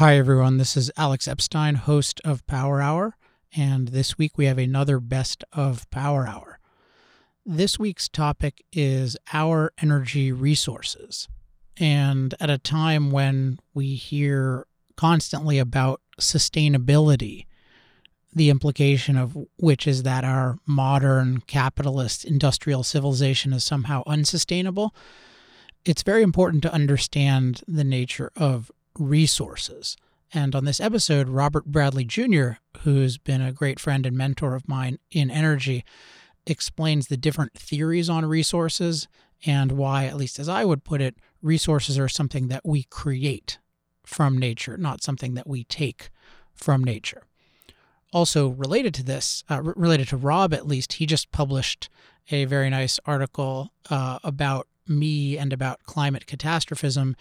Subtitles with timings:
[0.00, 0.56] Hi, everyone.
[0.56, 3.18] This is Alex Epstein, host of Power Hour.
[3.54, 6.58] And this week we have another Best of Power Hour.
[7.44, 11.28] This week's topic is our energy resources.
[11.76, 14.66] And at a time when we hear
[14.96, 17.44] constantly about sustainability,
[18.34, 24.94] the implication of which is that our modern capitalist industrial civilization is somehow unsustainable,
[25.84, 28.70] it's very important to understand the nature of
[29.00, 29.96] resources.
[30.32, 32.52] And on this episode, Robert Bradley Jr.,
[32.82, 35.84] who's been a great friend and mentor of mine in energy,
[36.46, 39.08] explains the different theories on resources
[39.44, 43.58] and why, at least as I would put it, resources are something that we create
[44.04, 46.10] from nature, not something that we take
[46.54, 47.22] from nature.
[48.12, 51.88] Also, related to this, uh, related to Rob at least, he just published
[52.30, 57.16] a very nice article uh, about me and about climate catastrophism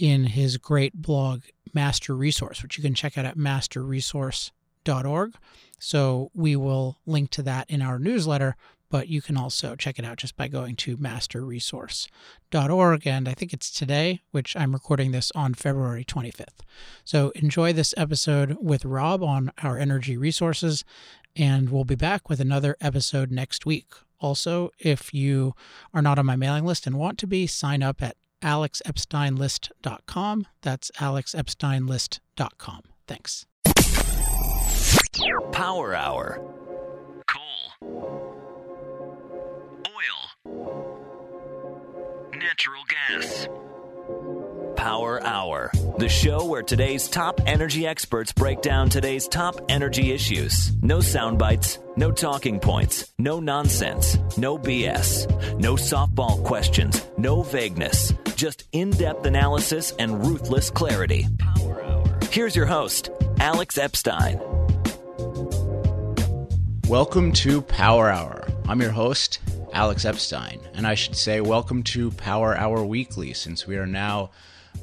[0.00, 1.42] in his great blog,
[1.74, 5.34] Master Resource, which you can check out at masterresource.org.
[5.78, 8.56] So we will link to that in our newsletter,
[8.88, 13.06] but you can also check it out just by going to masterresource.org.
[13.06, 16.60] And I think it's today, which I'm recording this on February 25th.
[17.04, 20.84] So enjoy this episode with Rob on our energy resources,
[21.36, 23.86] and we'll be back with another episode next week.
[24.18, 25.54] Also, if you
[25.94, 30.46] are not on my mailing list and want to be, sign up at alexepsteinlist.com.
[30.62, 32.80] That's alexepsteinlist.com.
[33.06, 33.46] Thanks.
[35.52, 36.40] Power Hour.
[37.26, 37.72] Coal.
[39.86, 40.20] Oil.
[42.32, 43.48] Natural gas.
[44.80, 50.72] Power Hour, the show where today's top energy experts break down today's top energy issues.
[50.82, 55.28] No sound bites, no talking points, no nonsense, no BS,
[55.58, 61.26] no softball questions, no vagueness, just in depth analysis and ruthless clarity.
[62.30, 64.40] Here's your host, Alex Epstein.
[66.88, 68.48] Welcome to Power Hour.
[68.66, 69.40] I'm your host,
[69.74, 74.30] Alex Epstein, and I should say welcome to Power Hour Weekly since we are now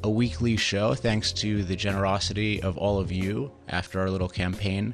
[0.03, 4.93] a weekly show thanks to the generosity of all of you after our little campaign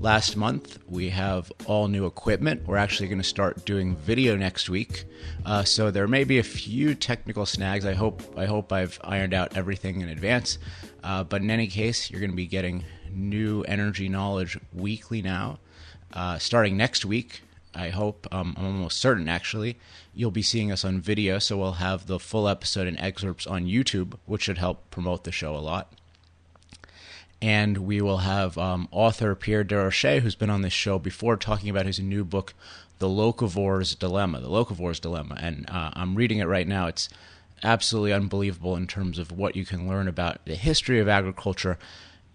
[0.00, 0.78] last month.
[0.88, 2.66] We have all new equipment.
[2.66, 5.04] We're actually going to start doing video next week,
[5.44, 7.84] uh, so there may be a few technical snags.
[7.84, 10.58] I hope I hope I've ironed out everything in advance.
[11.04, 15.58] Uh, but in any case, you're going to be getting new energy knowledge weekly now,
[16.12, 17.42] uh, starting next week.
[17.74, 19.76] I hope, um, I'm almost certain actually,
[20.14, 23.66] you'll be seeing us on video, so we'll have the full episode and excerpts on
[23.66, 25.92] YouTube, which should help promote the show a lot.
[27.42, 31.70] And we will have um, author Pierre Desrochers, who's been on this show before, talking
[31.70, 32.52] about his new book,
[32.98, 34.40] The Locavore's Dilemma.
[34.40, 35.38] The Locavore's Dilemma.
[35.40, 36.86] And uh, I'm reading it right now.
[36.86, 37.08] It's
[37.62, 41.78] absolutely unbelievable in terms of what you can learn about the history of agriculture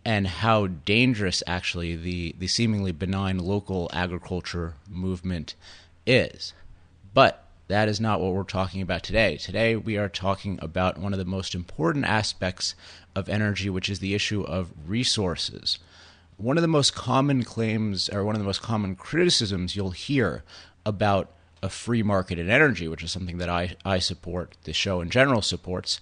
[0.05, 5.55] and how dangerous actually the, the seemingly benign local agriculture movement
[6.05, 6.53] is.
[7.13, 9.37] But that is not what we're talking about today.
[9.37, 12.75] Today, we are talking about one of the most important aspects
[13.15, 15.79] of energy, which is the issue of resources.
[16.37, 20.43] One of the most common claims, or one of the most common criticisms you'll hear
[20.85, 21.31] about
[21.63, 25.09] a free market in energy, which is something that I, I support, the show in
[25.09, 25.99] general supports,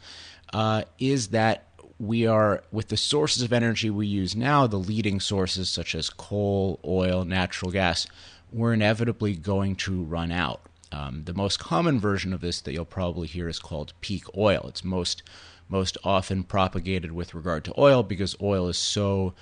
[0.51, 1.65] uh, is that
[1.99, 6.09] we are, with the sources of energy we use now, the leading sources such as
[6.09, 8.07] coal, oil, natural gas,
[8.51, 10.61] we're inevitably going to run out.
[10.91, 14.65] Um, the most common version of this that you'll probably hear is called peak oil.
[14.67, 15.23] It's most
[15.69, 19.33] most often propagated with regard to oil because oil is so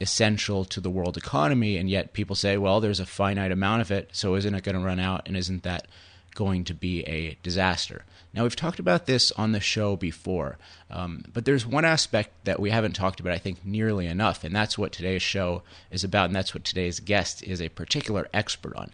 [0.00, 3.90] essential to the world economy, and yet people say, well, there's a finite amount of
[3.90, 5.88] it, so isn't it going to run out, and isn't that
[6.34, 8.04] going to be a disaster?
[8.32, 10.56] Now, we've talked about this on the show before,
[10.90, 14.54] um, but there's one aspect that we haven't talked about, I think, nearly enough, and
[14.54, 18.76] that's what today's show is about, and that's what today's guest is a particular expert
[18.76, 18.92] on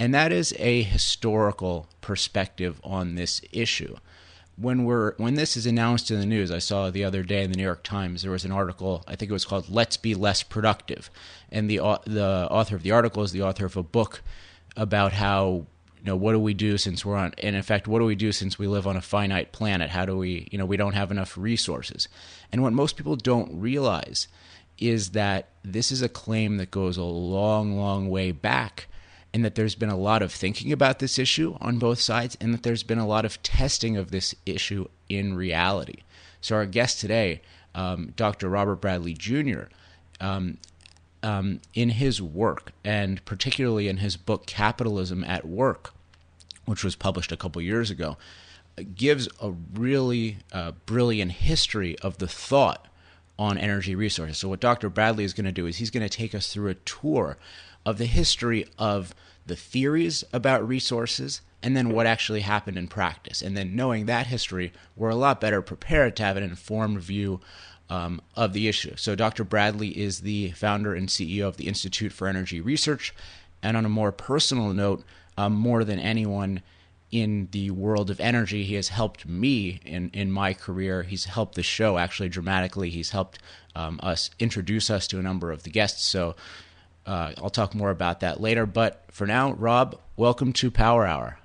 [0.00, 3.96] and that is a historical perspective on this issue.
[4.56, 7.52] When we're when this is announced in the news, I saw the other day in
[7.52, 9.04] the New York Times there was an article.
[9.06, 11.10] I think it was called "Let's Be Less Productive,"
[11.52, 11.76] and the
[12.06, 14.22] the author of the article is the author of a book
[14.74, 15.66] about how
[16.00, 18.14] you know what do we do since we're on and in effect what do we
[18.14, 20.94] do since we live on a finite planet how do we you know we don't
[20.94, 22.08] have enough resources
[22.50, 24.28] and what most people don't realize
[24.78, 28.86] is that this is a claim that goes a long long way back
[29.32, 32.52] and that there's been a lot of thinking about this issue on both sides, and
[32.52, 36.02] that there's been a lot of testing of this issue in reality.
[36.40, 37.42] So, our guest today,
[37.74, 38.48] um, Dr.
[38.48, 39.64] Robert Bradley Jr.,
[40.20, 40.58] um,
[41.22, 45.92] um, in his work, and particularly in his book Capitalism at Work,
[46.64, 48.16] which was published a couple years ago,
[48.94, 52.86] gives a really uh, brilliant history of the thought
[53.38, 54.38] on energy resources.
[54.38, 54.88] So, what Dr.
[54.88, 57.36] Bradley is going to do is he's going to take us through a tour
[57.84, 59.14] of the history of
[59.46, 63.42] the theories about resources and then what actually happened in practice.
[63.42, 67.40] And then knowing that history, we're a lot better prepared to have an informed view
[67.90, 68.94] um, of the issue.
[68.96, 69.44] So, Dr.
[69.44, 73.12] Bradley is the founder and CEO of the Institute for Energy Research.
[73.62, 75.04] And on a more personal note,
[75.36, 76.62] um, more than anyone
[77.10, 81.02] in the world of energy, he has helped me in, in my career.
[81.02, 82.88] He's helped the show actually dramatically.
[82.88, 83.40] He's helped
[83.74, 86.04] um, us introduce us to a number of the guests.
[86.04, 86.36] So,
[87.06, 88.66] uh, I'll talk more about that later.
[88.66, 91.38] But for now, Rob, welcome to Power Hour.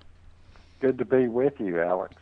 [0.80, 2.13] Good to be with you, Alex.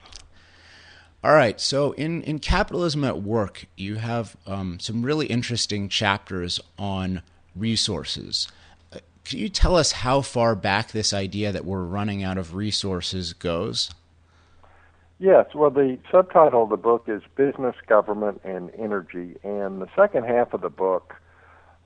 [1.23, 1.59] All right.
[1.61, 7.21] So in, in Capitalism at Work, you have um, some really interesting chapters on
[7.55, 8.49] resources.
[8.91, 12.55] Uh, can you tell us how far back this idea that we're running out of
[12.55, 13.89] resources goes?
[15.17, 15.45] Yes.
[15.55, 19.37] Well, the subtitle of the book is Business, Government, and Energy.
[19.43, 21.15] And the second half of the book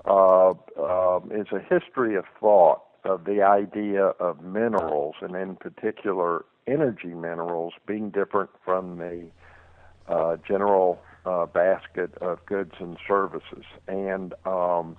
[0.06, 6.44] uh, uh, is a history of thought of the idea of minerals, and in particular
[6.68, 9.28] energy minerals being different from the
[10.08, 13.66] uh, general uh, basket of goods and services.
[13.88, 14.98] And um,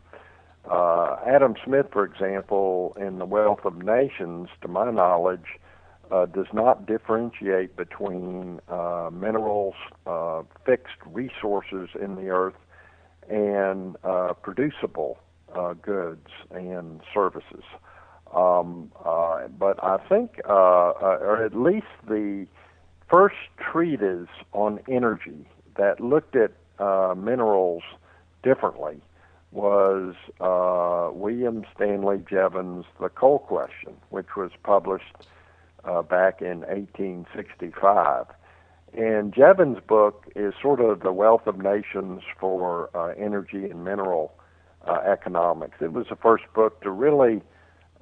[0.70, 5.58] uh, Adam Smith, for example, in The Wealth of Nations, to my knowledge,
[6.10, 9.74] uh, does not differentiate between uh, minerals,
[10.06, 12.54] uh, fixed resources in the earth,
[13.28, 13.96] and
[14.42, 15.18] producible
[15.82, 17.64] goods and services.
[18.34, 22.46] Um, uh, but I think, uh, uh, or at least the
[23.08, 25.46] first treatise on energy
[25.76, 27.82] that looked at uh, minerals
[28.42, 29.00] differently
[29.50, 35.26] was uh, William Stanley Jevons' The Coal Question, which was published
[35.84, 38.26] uh, back in 1865.
[38.92, 44.34] And Jevons' book is sort of the wealth of nations for energy and mineral
[44.86, 45.78] economics.
[45.80, 47.42] It was the first book to really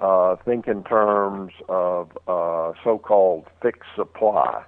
[0.01, 4.63] uh, think in terms of uh, so called fixed supply.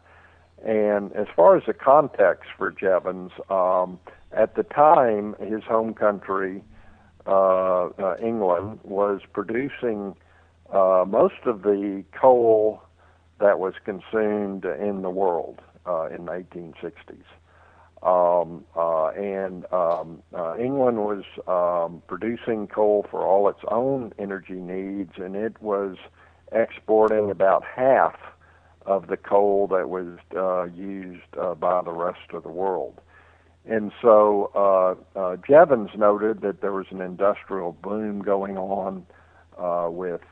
[0.64, 3.98] And as far as the context for Jevons, um,
[4.32, 6.62] at the time, his home country,
[7.26, 10.14] uh, uh England, was producing
[10.72, 12.82] uh, most of the coal
[13.40, 17.24] that was consumed in the world uh, in the 1860s.
[18.02, 24.54] Um, uh, and um, uh, England was um, producing coal for all its own energy
[24.54, 25.96] needs, and it was
[26.52, 28.14] exporting about half
[28.86, 33.00] of the coal that was uh, used uh, by the rest of the world.
[33.66, 39.04] And so uh, uh, Jevons noted that there was an industrial boom going on
[39.92, 40.22] with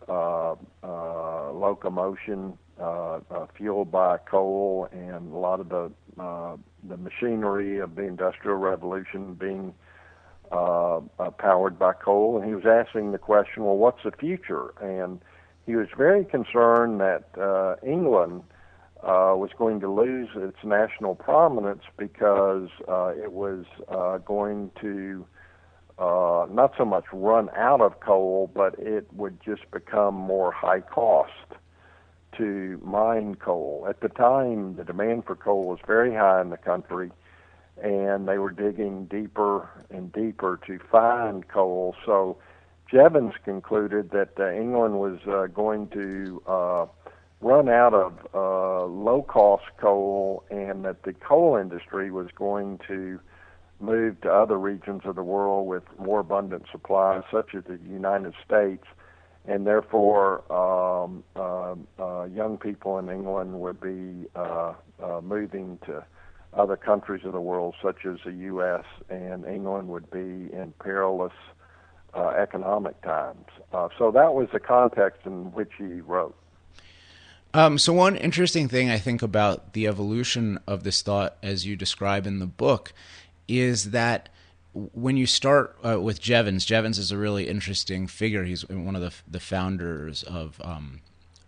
[0.82, 6.56] locomotion uh, uh, fueled by coal and a lot of the uh,
[6.88, 9.74] the machinery of the industrial revolution being
[10.52, 12.38] uh, uh, powered by coal.
[12.38, 14.72] And he was asking the question, well, what's the future?
[14.80, 15.20] And
[15.66, 18.44] he was very concerned that uh, England
[19.02, 25.26] uh, was going to lose its national prominence because uh, it was uh, going to
[25.98, 30.80] uh, not so much run out of coal, but it would just become more high
[30.80, 31.30] cost
[32.38, 33.86] to mine coal.
[33.88, 37.10] At the time, the demand for coal was very high in the country,
[37.82, 41.94] and they were digging deeper and deeper to find coal.
[42.04, 42.38] So
[42.90, 46.86] Jevons concluded that uh, England was uh, going to uh,
[47.40, 53.20] run out of uh, low cost coal and that the coal industry was going to
[53.80, 58.32] move to other regions of the world with more abundant supplies, such as the United
[58.44, 58.84] States
[59.46, 66.04] and therefore um, uh, uh, young people in England would be uh, uh, moving to
[66.52, 70.18] other countries of the world, such as the U.S., and England would be
[70.52, 71.32] in perilous
[72.14, 73.46] uh, economic times.
[73.72, 76.34] Uh, so that was the context in which he wrote.
[77.52, 81.76] Um, so one interesting thing I think about the evolution of this thought, as you
[81.76, 82.92] describe in the book,
[83.48, 84.28] is that
[84.76, 88.44] when you start uh, with Jevons, Jevons is a really interesting figure.
[88.44, 91.00] He's one of the the founders of um,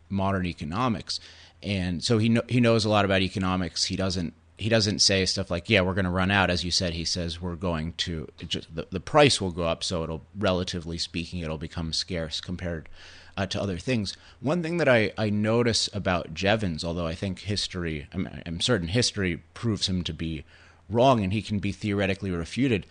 [0.08, 1.20] modern economics,
[1.62, 3.84] and so he he knows a lot about economics.
[3.84, 6.70] He doesn't he doesn't say stuff like, "Yeah, we're going to run out." As you
[6.70, 10.22] said, he says we're going to just, the the price will go up, so it'll
[10.36, 12.88] relatively speaking, it'll become scarce compared
[13.36, 14.16] uh, to other things.
[14.40, 18.88] One thing that I, I notice about Jevons, although I think history, I'm, I'm certain
[18.88, 20.44] history proves him to be
[20.88, 22.86] wrong, and he can be theoretically refuted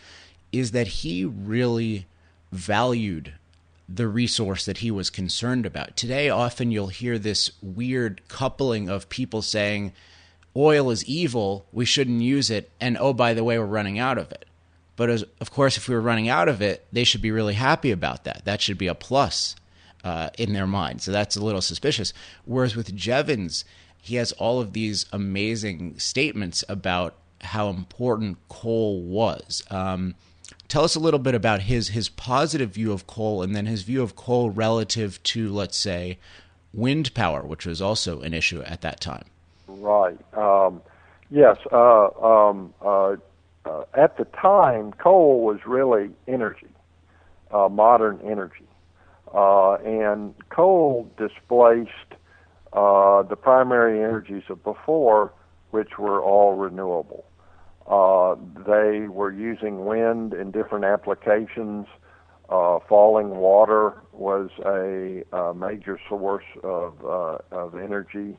[0.52, 2.06] is that he really
[2.52, 3.34] valued
[3.90, 5.96] the resource that he was concerned about.
[5.96, 9.94] Today, often you'll hear this weird coupling of people saying,
[10.56, 14.18] oil is evil, we shouldn't use it, and oh, by the way, we're running out
[14.18, 14.46] of it.
[14.98, 17.54] But as, of course, if we were running out of it, they should be really
[17.54, 18.44] happy about that.
[18.46, 19.56] That should be a plus
[20.04, 21.02] uh, in their mind.
[21.02, 22.14] So that's a little suspicious.
[22.46, 23.64] Whereas with Jevons,
[24.02, 29.64] he has all of these amazing statements about how important coal was.
[29.70, 30.16] Um,
[30.68, 33.84] tell us a little bit about his his positive view of coal, and then his
[33.84, 36.18] view of coal relative to, let's say,
[36.74, 39.26] wind power, which was also an issue at that time.
[39.68, 40.18] Right.
[40.36, 40.82] Um,
[41.30, 41.58] yes.
[41.72, 43.16] Uh, um, uh,
[43.66, 46.68] uh, at the time, coal was really energy,
[47.52, 48.64] uh, modern energy.
[49.34, 51.92] Uh, and coal displaced
[52.72, 55.34] uh, the primary energies of before,
[55.72, 57.26] which were all renewable.
[57.88, 61.88] Uh, they were using wind in different applications.
[62.50, 68.38] Uh, falling water was a, a major source of, uh, of energy,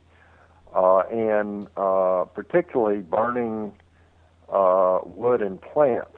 [0.74, 3.72] uh, and uh, particularly burning
[4.50, 6.10] wood and plants,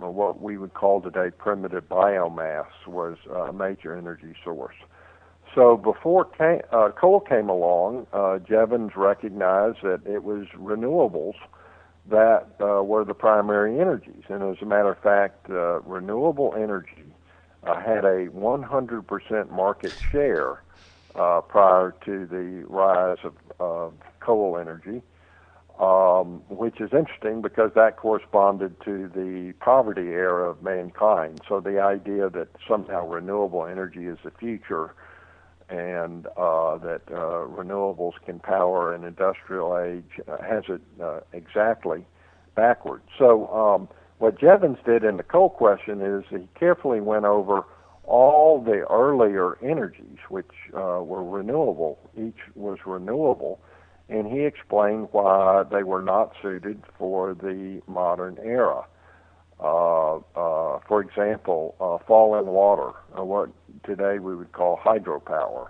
[0.00, 3.16] what we would call today primitive biomass, was
[3.48, 4.74] a major energy source.
[5.54, 6.62] So before came,
[7.00, 8.06] coal came along,
[8.48, 11.34] Jevons recognized that it was renewables
[12.10, 14.24] that uh, were the primary energies.
[14.28, 17.04] And as a matter of fact, uh, renewable energy
[17.64, 20.62] uh, had a 100% market share
[21.14, 25.02] uh, prior to the rise of, coal energy
[25.80, 31.40] um, which is interesting because that corresponded to the poverty era of mankind.
[31.48, 34.94] So the idea that somehow renewable energy is the future
[35.70, 42.04] and uh, that uh, renewables can power an industrial age uh, has it uh, exactly
[42.56, 43.02] backward.
[43.18, 47.62] So um, what Jevons did in the coal question is he carefully went over
[48.04, 51.98] all the earlier energies which uh, were renewable.
[52.16, 53.60] Each was renewable
[54.10, 58.84] and he explained why they were not suited for the modern era.
[59.62, 63.50] Uh, uh, for example, uh, falling water, uh, what
[63.84, 65.68] today we would call hydropower.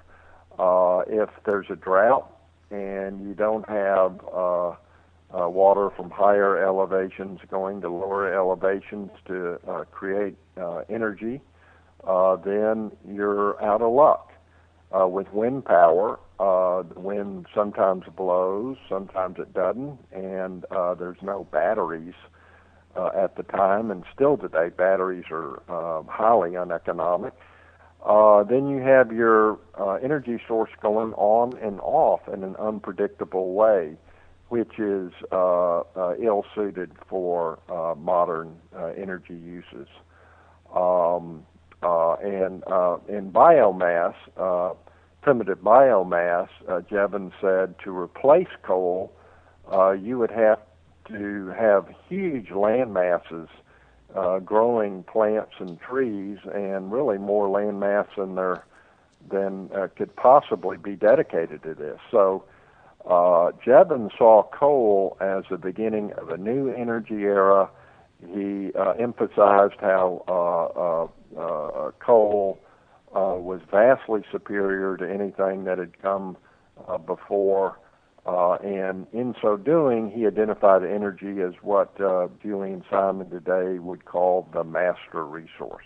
[0.58, 2.30] Uh, if there's a drought
[2.70, 9.58] and you don't have uh, uh, water from higher elevations going to lower elevations to
[9.68, 11.40] uh, create uh, energy,
[12.06, 14.28] uh, then you're out of luck.
[14.92, 21.22] Uh, with wind power, uh, the wind sometimes blows, sometimes it doesn't, and uh, there's
[21.22, 22.39] no batteries uh,
[22.96, 27.32] at the time, and still today batteries are uh, highly uneconomic.
[28.04, 33.52] Uh, then you have your uh, energy source going on and off in an unpredictable
[33.52, 33.96] way,
[34.48, 39.88] which is uh, uh, ill suited for uh, modern uh, energy uses.
[40.74, 41.44] Um,
[41.82, 44.74] uh, and uh, in biomass, uh,
[45.22, 46.80] primitive biomass, uh,
[47.40, 49.12] said to replace coal,
[49.72, 50.58] uh, you would have
[51.12, 53.48] to have huge land masses
[54.14, 58.64] uh, growing plants and trees, and really more land mass than there
[59.30, 61.98] than uh, could possibly be dedicated to this.
[62.10, 62.44] So.
[63.06, 67.70] Uh, Jevons saw coal as the beginning of a new energy era.
[68.20, 72.60] He uh, emphasized how uh, uh, uh, coal
[73.12, 76.36] was vastly superior to anything that had come
[77.06, 77.78] before.
[78.26, 84.04] Uh, and in so doing, he identified energy as what uh, Julian Simon today would
[84.04, 85.84] call the master resource.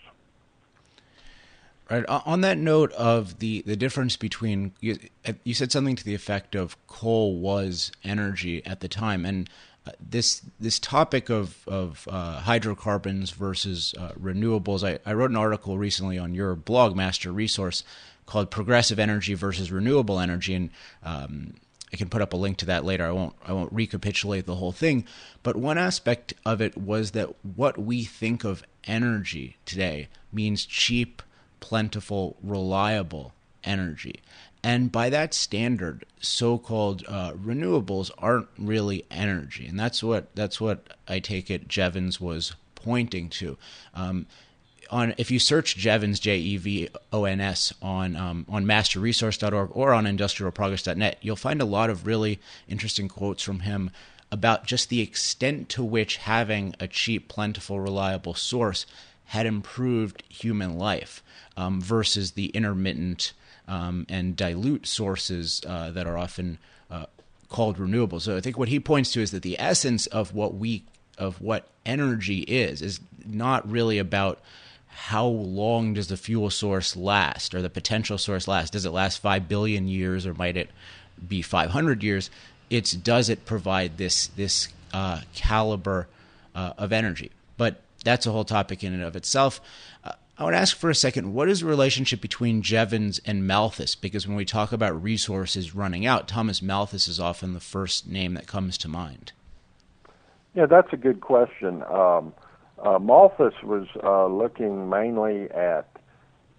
[1.89, 2.03] Right.
[2.07, 4.97] On that note of the, the difference between, you,
[5.43, 9.23] you said something to the effect of coal was energy at the time.
[9.23, 9.47] And
[9.99, 14.83] this this topic of of uh, hydrocarbons versus uh, renewables.
[14.83, 17.83] I, I wrote an article recently on your blog, Master Resource,
[18.25, 20.69] called "Progressive Energy versus Renewable Energy," and
[21.03, 21.53] um,
[21.93, 23.05] I can put up a link to that later.
[23.05, 25.05] I won't I won't recapitulate the whole thing,
[25.43, 31.21] but one aspect of it was that what we think of energy today means cheap,
[31.59, 34.21] plentiful, reliable energy.
[34.63, 40.87] And by that standard, so-called uh, renewables aren't really energy, and that's what that's what
[41.07, 43.57] I take it Jevons was pointing to.
[43.93, 44.25] Um,
[44.89, 49.69] on if you search Jevons J E V O N S on um, on masterresource.org
[49.73, 53.91] or on industrialprogress.net, you'll find a lot of really interesting quotes from him
[54.31, 58.85] about just the extent to which having a cheap, plentiful, reliable source
[59.25, 61.23] had improved human life
[61.57, 63.33] um, versus the intermittent
[63.67, 66.57] um, and dilute sources uh, that are often
[66.91, 67.05] uh,
[67.49, 68.21] called renewables.
[68.21, 70.83] So I think what he points to is that the essence of what we
[71.17, 74.39] of what energy is is not really about
[74.95, 78.71] how long does the fuel source last or the potential source last.
[78.71, 80.69] Does it last five billion years or might it
[81.27, 82.31] be 500 years?
[82.69, 86.07] It's does it provide this this uh, caliber
[86.55, 87.31] uh, of energy?
[87.57, 89.59] But that's a whole topic in and of itself.
[90.01, 93.95] Uh, I to ask for a second what is the relationship between Jevons and Malthus?
[93.95, 98.33] Because when we talk about resources running out, Thomas Malthus is often the first name
[98.35, 99.33] that comes to mind.
[100.53, 101.83] Yeah, that's a good question.
[101.83, 102.33] Um,
[102.83, 105.87] uh, Malthus was uh, looking mainly at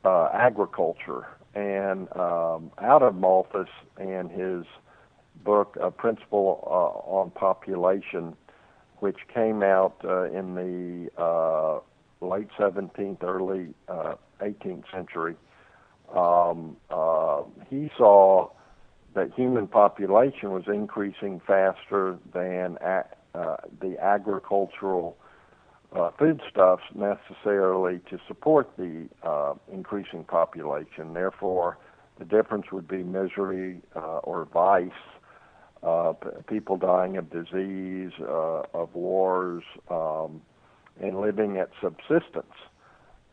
[0.05, 3.69] uh, agriculture, and um, out of Malthus
[3.99, 4.65] and his
[5.45, 8.35] book, A Principle uh, on Population,
[9.01, 11.81] which came out uh, in the uh,
[12.25, 13.75] late 17th, early
[14.41, 15.37] 18th century,
[16.15, 16.77] um,
[17.69, 18.49] he saw
[19.15, 23.05] that human population was increasing faster than a,
[23.81, 25.17] the agricultural
[25.95, 31.15] uh, foodstuffs necessarily to support the uh, increasing population.
[31.15, 31.79] Therefore,
[32.19, 34.91] the difference would be misery uh, or vice,
[35.83, 36.15] uh,
[36.49, 40.41] people dying of disease, uh, of wars, um,
[41.01, 42.55] and living at subsistence,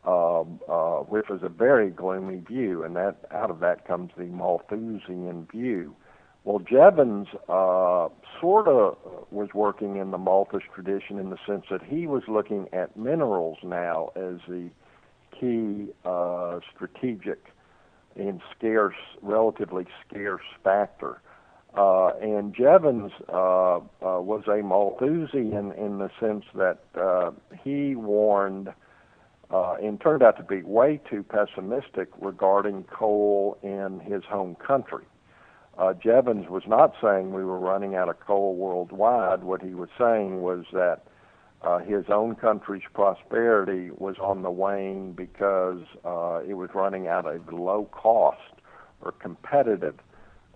[0.06, 2.84] um, uh, which is a very gloomy view.
[2.84, 5.96] And that out of that comes the Malthusian view.
[6.44, 8.08] Well, Jevons uh,
[8.38, 8.98] sort of
[9.30, 13.56] was working in the Malthus tradition in the sense that he was looking at minerals
[13.62, 14.68] now as the
[15.38, 17.46] key uh, strategic
[18.16, 21.22] and scarce, relatively scarce factor.
[21.76, 27.30] Uh, and Jevons uh, uh, was a Malthusian in the sense that uh,
[27.64, 28.68] he warned
[29.50, 35.04] uh, and turned out to be way too pessimistic regarding coal in his home country.
[35.76, 39.42] Uh, Jevons was not saying we were running out of coal worldwide.
[39.42, 41.02] What he was saying was that
[41.62, 47.26] uh, his own country's prosperity was on the wane because uh, it was running out
[47.26, 48.38] of low cost
[49.00, 49.96] or competitive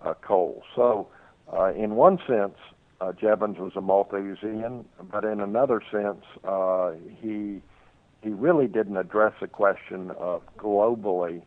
[0.03, 0.63] uh, coal.
[0.75, 1.07] So,
[1.51, 2.55] uh, in one sense,
[3.01, 7.61] uh, Jevons was a Malthusian, but in another sense, uh, he
[8.21, 11.41] he really didn't address the question of globally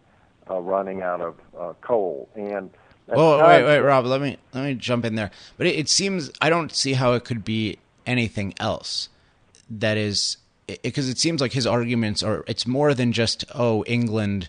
[0.51, 2.31] uh, running out of uh, coal.
[2.35, 2.71] And
[3.09, 4.07] Oh wait, wait, Rob.
[4.07, 5.31] Let me let me jump in there.
[5.57, 9.09] But it, it seems I don't see how it could be anything else.
[9.71, 10.37] That is
[10.67, 12.45] because it, it seems like his arguments are.
[12.47, 14.49] It's more than just oh England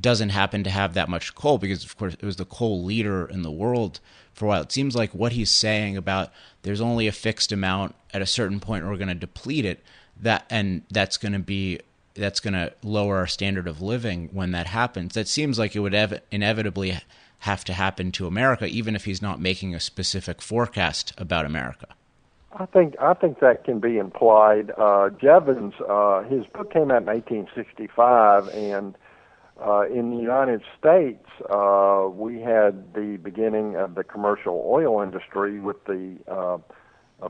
[0.00, 3.26] doesn't happen to have that much coal because of course it was the coal leader
[3.26, 4.00] in the world
[4.32, 4.62] for a while.
[4.62, 8.58] It seems like what he's saying about there's only a fixed amount at a certain
[8.58, 9.84] point we're going to deplete it
[10.20, 11.80] that and that's going to be
[12.14, 15.14] that's going to lower our standard of living when that happens.
[15.14, 16.98] That seems like it would ev- inevitably
[17.44, 21.86] have to happen to America, even if he's not making a specific forecast about America?
[22.56, 24.70] I think I think that can be implied.
[24.78, 28.96] Uh, Jevons, uh, his book came out in 1865, and
[29.60, 35.60] uh, in the United States, uh, we had the beginning of the commercial oil industry
[35.60, 36.58] with the uh,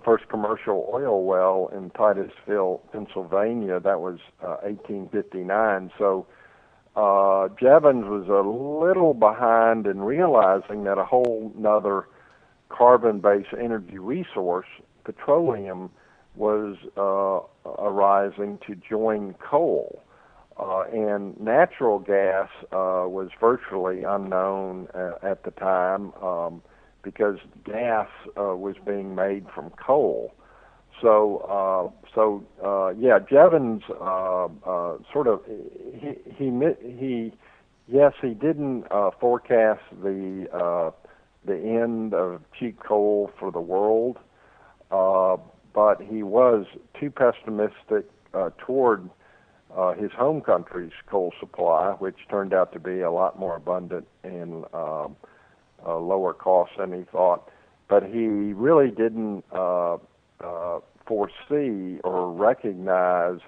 [0.05, 3.81] first commercial oil well in Titusville, Pennsylvania.
[3.81, 5.50] That was 1859.
[5.50, 6.27] Uh, so
[6.96, 12.07] uh, Jevons was a little behind in realizing that a whole nother
[12.68, 14.66] carbon-based energy resource,
[15.04, 15.90] petroleum,
[16.37, 20.02] was uh, arising to join coal.
[20.57, 26.62] Uh, and natural gas uh, was virtually unknown uh, at the time um,
[27.02, 30.33] because gas uh, was being made from coal.
[31.00, 35.40] So, uh, so uh, yeah, Jevons uh, uh, sort of
[35.94, 37.33] he he he
[37.88, 40.90] yes he didn't uh, forecast the uh,
[41.44, 44.18] the end of cheap coal for the world,
[44.90, 45.37] uh,
[45.74, 46.66] but he was
[46.98, 49.11] too pessimistic uh, toward
[49.76, 54.07] uh, his home country's coal supply, which turned out to be a lot more abundant
[54.22, 55.09] and uh,
[55.87, 57.50] uh, lower cost than he thought.
[57.88, 59.44] But he really didn't.
[59.52, 59.98] Uh,
[60.44, 63.40] uh, foresee or recognize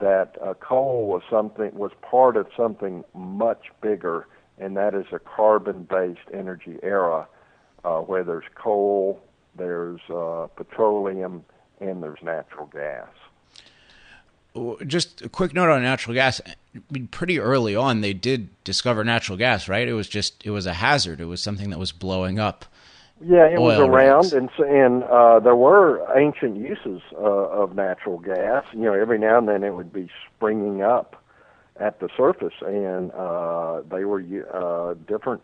[0.00, 4.26] that uh, coal was something was part of something much bigger,
[4.58, 7.26] and that is a carbon-based energy era,
[7.84, 9.20] uh, where there's coal,
[9.56, 11.44] there's uh, petroleum,
[11.80, 13.08] and there's natural gas.
[14.86, 16.40] Just a quick note on natural gas.
[17.10, 19.88] Pretty early on, they did discover natural gas, right?
[19.88, 21.20] It was just it was a hazard.
[21.20, 22.66] It was something that was blowing up
[23.24, 24.32] yeah, it was around, rigs.
[24.32, 28.64] and and uh, there were ancient uses uh, of natural gas.
[28.72, 31.22] You know, every now and then it would be springing up
[31.80, 35.42] at the surface, and uh, they were uh, different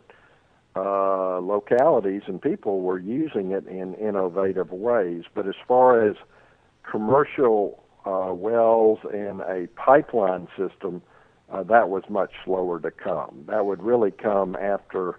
[0.76, 5.24] uh, localities and people were using it in innovative ways.
[5.34, 6.16] But as far as
[6.88, 11.02] commercial uh, wells and a pipeline system,
[11.50, 13.44] uh, that was much slower to come.
[13.48, 15.18] That would really come after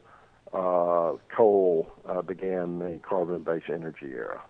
[0.54, 4.42] uh, coal uh, began the carbon-based energy era.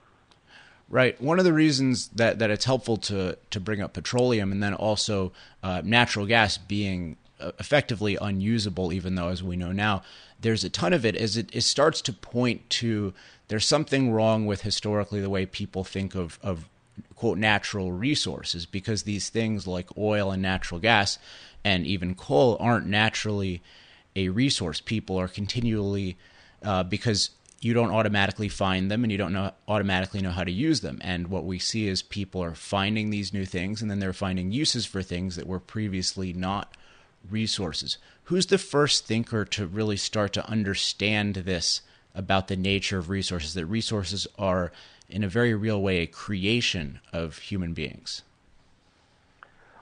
[0.90, 1.22] Right.
[1.22, 4.74] One of the reasons that, that it's helpful to, to bring up petroleum and then
[4.74, 5.32] also
[5.62, 10.02] uh, natural gas being uh, effectively unusable, even though, as we know now,
[10.42, 13.14] there's a ton of it, is it, it starts to point to
[13.50, 16.68] there's something wrong with historically the way people think of, of
[17.16, 21.20] quote natural resources because these things like oil and natural gas
[21.64, 23.62] and even coal aren't naturally
[24.20, 24.82] a resource.
[24.82, 26.18] People are continually
[26.64, 30.52] uh, because you don't automatically find them and you don't know automatically know how to
[30.52, 31.00] use them.
[31.02, 34.52] And what we see is people are finding these new things and then they're finding
[34.52, 36.76] uses for things that were previously not
[37.30, 37.98] resources.
[38.26, 41.82] Who's the first thinker to really start to understand this
[42.16, 44.72] about the nature of resources that resources are
[45.10, 48.22] in a very real way a creation of human beings?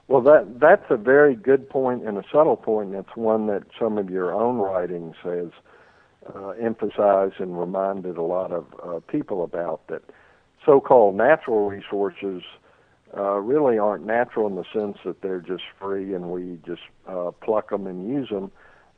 [0.08, 2.96] Well, that that's a very good point and a subtle point.
[2.96, 5.50] It's one that some of your own writings has
[6.34, 10.04] uh, emphasized and reminded a lot of uh, people about that
[10.66, 12.42] so-called natural resources
[13.18, 17.32] uh, really aren't natural in the sense that they're just free and we just uh,
[17.42, 18.52] pluck them and use them,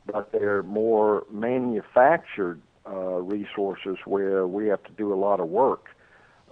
[0.06, 5.88] but they're more manufactured uh, resources where we have to do a lot of work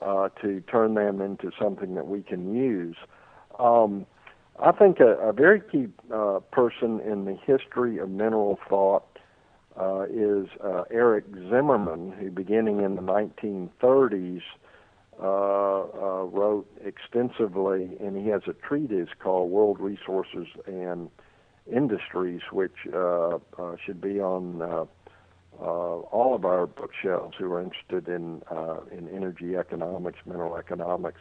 [0.03, 2.97] uh, to turn them into something that we can use.
[3.59, 4.07] Um,
[4.61, 9.19] I think a, a very key uh, person in the history of mineral thought
[9.79, 14.43] uh, is uh, Erich Zimmermann, who, beginning in the 1930s,
[15.21, 21.09] uh, uh, wrote extensively, and he has a treatise called World Resources and
[21.73, 23.39] Industries, which uh,
[23.85, 24.89] should be on
[25.61, 28.43] all of our bookshelves who are interested in
[28.91, 31.21] in energy economics, mineral economics.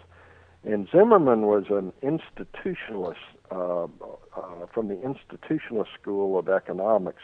[0.63, 3.15] And Zimmermann was an institutionalist
[3.52, 7.22] uh, uh, from the institutionalist school of economics,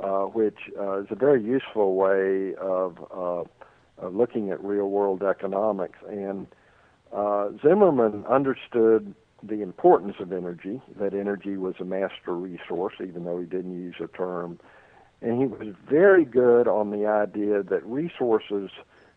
[0.00, 3.44] uh, which uh, is a very useful way of, uh,
[3.98, 5.98] of looking at real world economics.
[6.08, 6.46] And
[7.12, 13.38] uh, Zimmermann understood the importance of energy, that energy was a master resource, even though
[13.38, 14.58] he didn't use a term.
[15.20, 18.70] And he was very good on the idea that resources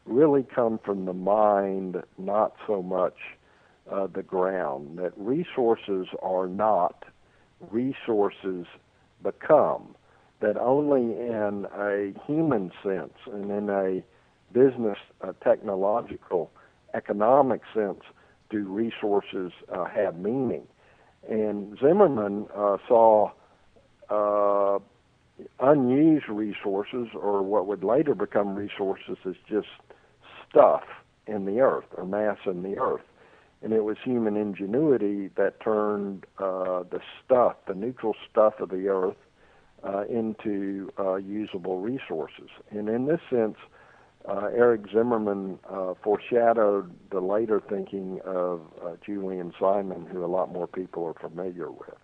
[0.05, 3.15] really come from the mind, not so much
[3.89, 7.03] uh, the ground, that resources are not,
[7.69, 8.65] resources
[9.23, 9.95] become,
[10.39, 14.03] that only in a human sense and in a
[14.53, 14.97] business,
[15.43, 16.51] technological,
[16.93, 18.01] economic sense
[18.49, 20.67] do resources uh, have meaning.
[21.29, 23.31] And Zimmermann uh, saw
[24.09, 24.79] uh,
[25.59, 29.67] unused resources, or what would later become resources, as just
[30.49, 30.83] stuff
[31.27, 33.01] in the earth or mass in the earth
[33.61, 38.87] and it was human ingenuity that turned uh, the stuff, the neutral stuff of the
[38.87, 39.17] earth,
[39.83, 42.49] uh, into uh, usable resources.
[42.69, 43.57] And in this sense,
[44.27, 50.51] uh, Erich Zimmermann uh, foreshadowed the later thinking of uh, Julian Simon, who a lot
[50.51, 51.95] more people are familiar with.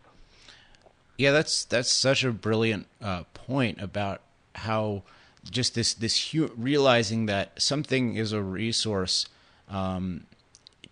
[1.17, 2.87] Yeah, that's that's such a brilliant
[3.33, 4.21] point about
[4.53, 5.01] how
[5.49, 9.27] just this this hu- realizing that something is a resource
[9.69, 10.25] um,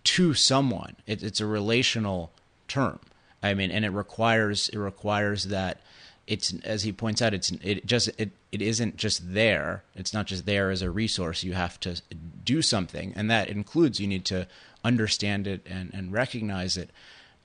[0.06, 0.96] to someone.
[1.06, 2.30] It, it's a relational
[2.68, 3.00] term.
[3.42, 5.80] I mean, and it requires it requires that
[6.26, 9.84] it's as he points out, it's it just it it isn't just there.
[9.94, 11.44] It's not just there as a resource.
[11.44, 12.00] You have to
[12.44, 14.46] do something, and that includes you need to
[14.84, 16.90] understand it and and recognize it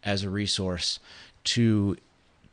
[0.04, 1.00] as a resource
[1.44, 1.98] to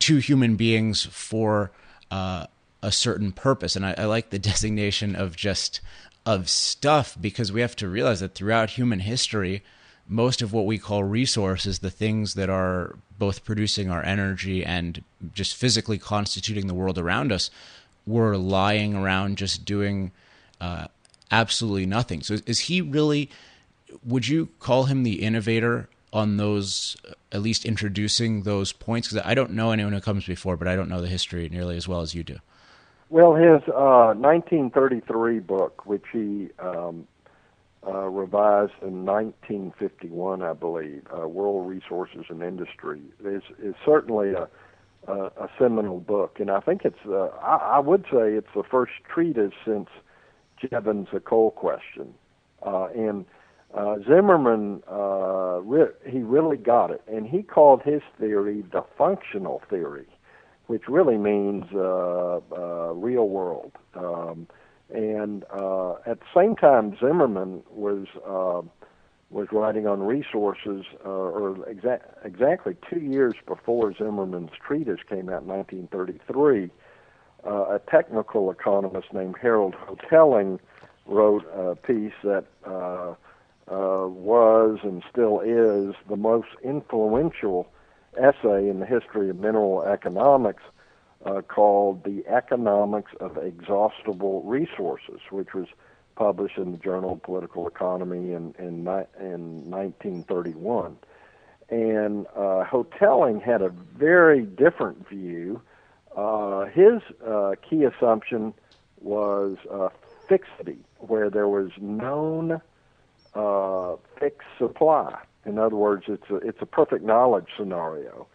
[0.01, 1.71] to human beings for
[2.11, 2.47] uh,
[2.83, 3.77] a certain purpose.
[3.77, 5.81] And I, I like the designation of just
[6.27, 9.63] of stuff because we have to realize that throughout human history
[10.09, 15.05] most of what we call resources, the things that are both producing our energy and
[15.35, 17.51] just physically constituting the world around us,
[18.07, 20.11] were lying around just doing
[20.61, 20.87] uh,
[21.31, 22.23] absolutely nothing.
[22.23, 23.31] So, is he really?
[24.05, 26.97] Would you call him the innovator on those,
[27.33, 29.09] at least introducing those points?
[29.09, 31.77] Because I don't know anyone who comes before, but I don't know the history nearly
[31.77, 32.39] as well as you do.
[33.11, 37.07] Well, his uh, 1933 book, which he um,
[37.87, 44.49] uh, revised in 1951, I believe, uh, World Resources and Industry, is, is certainly a,
[45.07, 46.39] a, a seminal book.
[46.41, 49.89] And I think it's, uh, I, I would say it's the first treatise since
[50.61, 52.15] Jevons, A Coal Question.
[52.67, 53.25] Uh, and
[53.75, 57.03] uh, Zimmermann, uh, re- he really got it.
[57.07, 60.07] And he called his theory the functional theory,
[60.67, 63.73] which really means uh, uh, real world.
[63.95, 64.49] Um,
[64.91, 68.63] and uh, at the same time, Zimmermann was uh,
[69.31, 75.43] was writing on resources, uh, or exa- exactly two years before Zimmermann's treatise came out
[75.43, 76.71] in 1933.
[77.47, 80.59] Uh, a technical economist named Harold Hotelling
[81.07, 83.15] wrote a piece that uh,
[83.71, 87.69] uh, was and still is the most influential
[88.17, 90.63] essay in the history of mineral economics
[91.25, 95.67] uh, called The Economics of Exhaustible Resources, which was
[96.17, 98.87] published in the Journal of Political Economy in, in,
[99.21, 100.97] in 1931.
[101.71, 105.61] And uh, Hotelling had a very different view.
[106.17, 108.55] Uh, his uh, key assumption
[109.01, 109.91] was uh,
[110.29, 112.61] fixity, where there was known
[113.35, 115.19] uh, fixed supply.
[115.45, 118.27] In other words, it's a, it's a perfect knowledge scenario.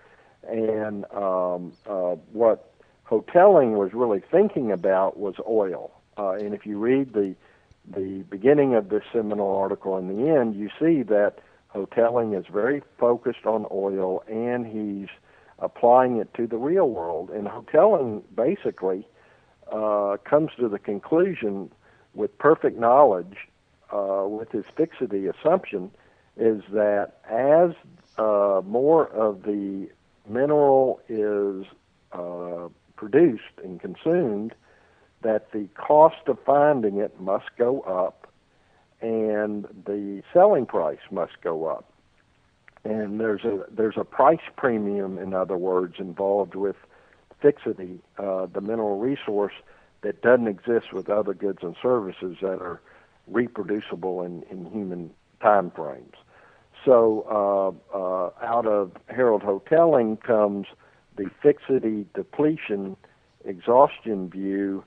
[0.48, 2.73] And um, uh, what
[3.14, 5.92] Hotelling was really thinking about was oil.
[6.18, 7.36] Uh, and if you read the
[7.88, 12.82] the beginning of this seminal article and the end, you see that Hotelling is very
[12.98, 15.10] focused on oil and he's
[15.60, 17.30] applying it to the real world.
[17.30, 19.08] And Hotelling basically
[19.72, 21.72] uh, comes to the conclusion
[22.16, 23.38] with perfect knowledge,
[23.92, 25.92] uh, with his fixity assumption,
[26.36, 27.76] is that as
[28.18, 29.90] uh, more of the
[30.28, 31.66] mineral is
[32.12, 34.54] uh, produced and consumed,
[35.22, 38.28] that the cost of finding it must go up
[39.02, 41.92] and the selling price must go up.
[42.86, 46.76] And there's a there's a price premium, in other words, involved with
[47.42, 49.54] fixity, uh, the mineral resource
[50.02, 52.82] that doesn't exist with other goods and services that are
[53.28, 56.16] reproducible in, in human time frames.
[56.84, 57.26] So
[57.94, 60.68] uh, uh, out of Harold Hotelling comes
[61.16, 62.96] the fixity depletion
[63.46, 64.84] exhaustion view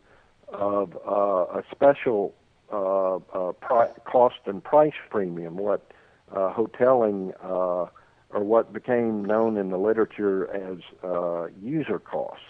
[0.49, 2.35] of uh, a special
[2.73, 5.91] uh, uh, pri- cost and price premium, what
[6.33, 7.87] uh, Hotelling uh,
[8.31, 12.43] or what became known in the literature as uh, user cost.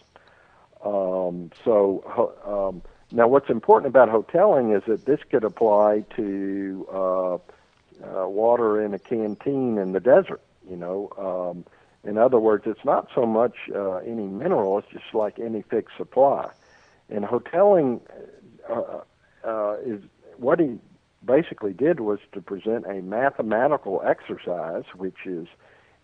[0.85, 7.41] Um, so um, now, what's important about Hotelling is that this could apply to
[8.01, 10.41] water in a canteen in the desert.
[10.69, 11.65] You know, um,
[12.07, 15.97] in other words, it's not so much uh, any mineral; it's just like any fixed
[15.97, 16.51] supply.
[17.09, 18.01] And Hotelling
[18.69, 19.01] uh,
[19.45, 20.03] uh, is
[20.37, 20.79] what he
[21.25, 25.47] basically did was to present a mathematical exercise, which is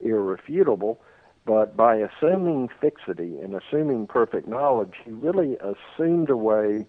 [0.00, 1.00] irrefutable.
[1.44, 6.86] But by assuming fixity and assuming perfect knowledge, he really assumed away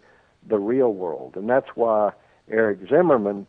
[0.48, 2.12] the real world, and that's why
[2.50, 3.48] Erich Zimmermann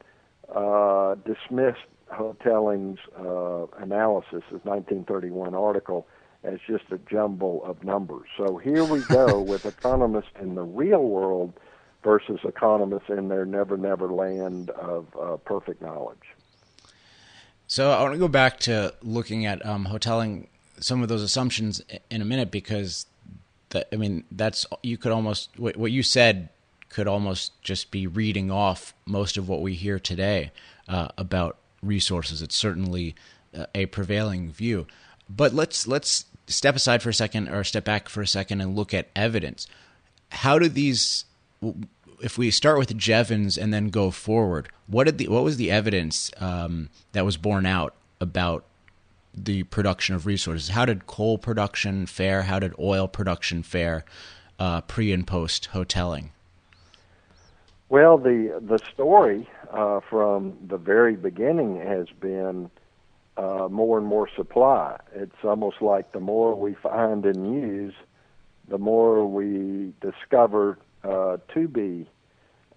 [0.55, 6.07] uh, dismissed Hotelling's uh, analysis, his 1931 article,
[6.43, 8.29] as just a jumble of numbers.
[8.37, 11.53] So here we go with economists in the real world
[12.03, 16.19] versus economists in their never never land of uh, perfect knowledge.
[17.67, 20.49] So I want to go back to looking at um, Hotelling
[20.81, 23.07] some of those assumptions in a minute because
[23.71, 26.51] that I mean that's you could almost what, what you said
[26.89, 30.53] could almost just be reading off most of what we hear today
[30.89, 32.43] uh, about resources.
[32.43, 33.15] It's certainly
[33.57, 34.87] uh, a prevailing view.
[35.29, 38.77] But let's let's step aside for a second or step back for a second and
[38.77, 39.67] look at evidence.
[40.31, 41.25] How do these
[42.21, 45.71] if we start with Jevons and then go forward, what did the what was the
[45.71, 48.65] evidence um, that was borne out about
[49.35, 50.71] the production of resources?
[50.71, 52.43] How did coal production fare?
[52.43, 54.05] How did oil production fare
[54.59, 56.31] uh, pre and post Hotelling?
[57.91, 62.71] Well, the the story uh, from the very beginning has been
[63.37, 64.99] uh, more and more supply.
[65.15, 67.95] It's almost like the more we find and use,
[68.69, 72.09] the more we discover uh, to be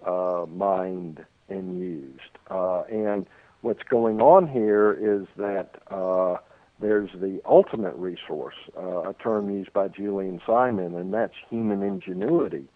[0.06, 2.38] uh, mined and used.
[2.50, 3.26] Uh, and
[3.62, 6.36] what's going on here is that uh,
[6.82, 12.67] there's the ultimate resource, a term used by Julian Simon, and that's human ingenuity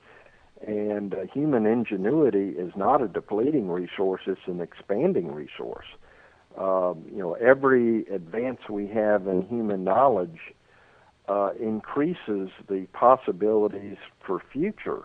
[0.66, 5.86] and uh, human ingenuity is not a depleting resource, it's an expanding resource.
[6.58, 10.40] Um, you know, every advance we have in human knowledge
[11.28, 15.04] uh, increases the possibilities for future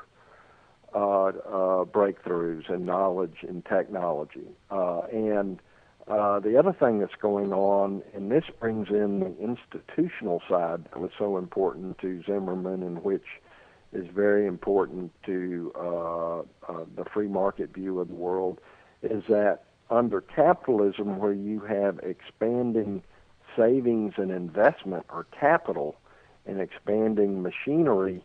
[0.95, 4.49] uh, uh breakthroughs in knowledge and technology.
[4.71, 5.61] Uh, and
[6.09, 11.01] uh, the other thing that's going on, and this brings in the institutional side that
[11.01, 13.25] was so important to Zimmermann, in which
[13.93, 18.61] is very important to uh, uh, the free market view of the world
[19.03, 23.03] is that under capitalism, where you have expanding
[23.57, 25.97] savings and investment or capital
[26.45, 28.23] and expanding machinery,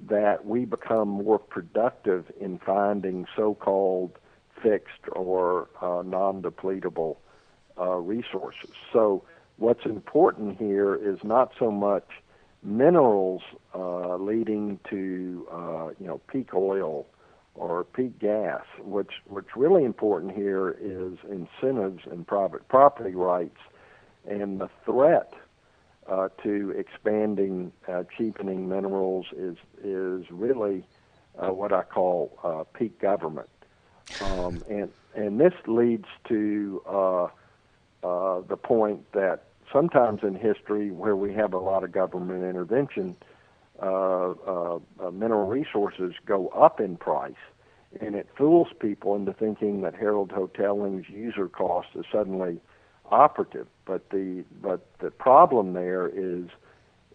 [0.00, 4.18] that we become more productive in finding so called
[4.62, 7.16] fixed or uh, non depletable
[7.78, 8.70] uh, resources.
[8.92, 9.22] So,
[9.56, 12.08] what's important here is not so much
[12.64, 13.42] minerals
[13.74, 17.06] uh, leading to uh, you know peak oil
[17.54, 18.62] or peak gas.
[18.82, 23.58] What's what's really important here is incentives and private property rights,
[24.28, 25.32] and the threat
[26.08, 30.84] uh, to expanding, uh, cheapening minerals is is really
[31.38, 33.50] uh, what I call uh, peak government,
[34.20, 36.82] um, and and this leads to
[38.46, 43.16] the point that sometimes in history where we have a lot of government intervention,
[43.82, 43.86] uh,
[44.46, 47.32] uh, uh, mineral resources go up in price,
[48.00, 52.60] and it fools people into thinking that Harold Hotelling's user cost is suddenly
[53.10, 53.66] operative.
[53.84, 56.46] But the but the problem there is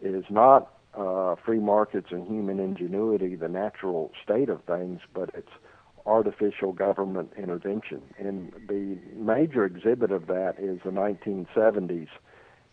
[0.01, 5.51] is not uh, free markets and human ingenuity, the natural state of things, but it's
[6.05, 8.01] artificial government intervention.
[8.17, 12.07] And the major exhibit of that is the 1970s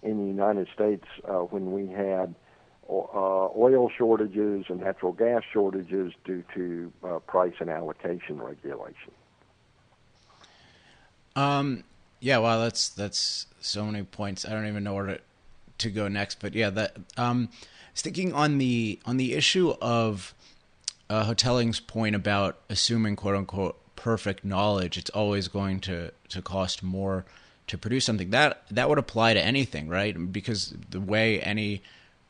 [0.02, 2.34] in the United States uh, when we had
[2.88, 9.12] uh, oil shortages and natural gas shortages due to uh, price and allocation regulation.
[11.34, 11.84] Um,
[12.20, 14.44] yeah, well, that's that's so many points.
[14.44, 15.20] I don't even know where to
[15.78, 17.50] to go next, but yeah, that um,
[17.92, 20.34] sticking on the on the issue of
[21.10, 26.82] uh, Hotelling's point about assuming quote unquote perfect knowledge, it's always going to to cost
[26.82, 27.26] more
[27.66, 28.30] to produce something.
[28.30, 30.32] That that would apply to anything, right?
[30.32, 31.82] Because the way any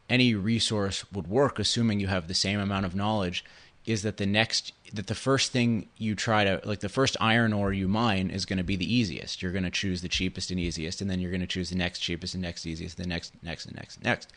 [0.08, 3.44] any resource would work, assuming you have the same amount of knowledge,
[3.86, 7.52] is that the next that the first thing you try to like the first iron
[7.52, 9.42] ore you mine is going to be the easiest.
[9.42, 11.76] You're going to choose the cheapest and easiest, and then you're going to choose the
[11.76, 14.32] next cheapest and next easiest, the next, next, and next, next,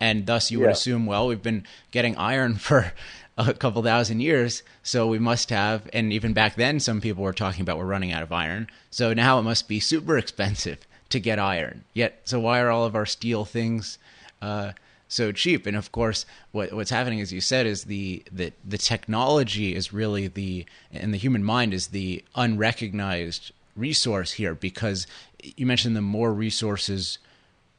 [0.00, 0.66] and thus you yeah.
[0.66, 2.92] would assume, well, we've been getting iron for
[3.38, 5.88] a couple thousand years, so we must have.
[5.92, 9.14] And even back then, some people were talking about we're running out of iron, so
[9.14, 10.78] now it must be super expensive
[11.10, 11.84] to get iron.
[11.94, 13.98] Yet, so why are all of our steel things?
[14.40, 14.72] Uh,
[15.08, 15.66] so cheap.
[15.66, 19.92] And of course, what what's happening, as you said, is the the the technology is
[19.92, 25.06] really the and the human mind is the unrecognized resource here because
[25.42, 27.18] you mentioned the more resources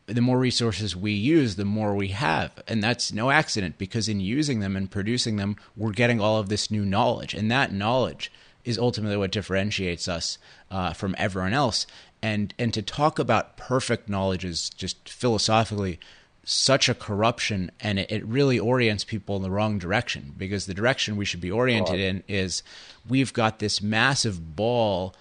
[0.05, 2.51] the more resources we use, the more we have.
[2.67, 6.49] And that's no accident because in using them and producing them, we're getting all of
[6.49, 7.33] this new knowledge.
[7.33, 8.31] And that knowledge
[8.65, 10.37] is ultimately what differentiates us
[10.71, 11.85] uh, from everyone else.
[12.21, 15.99] And, and to talk about perfect knowledge is just philosophically
[16.45, 20.73] such a corruption and it, it, really orients people in the wrong direction because the
[20.73, 22.63] direction we should be oriented in is
[23.07, 25.15] we've got this massive ball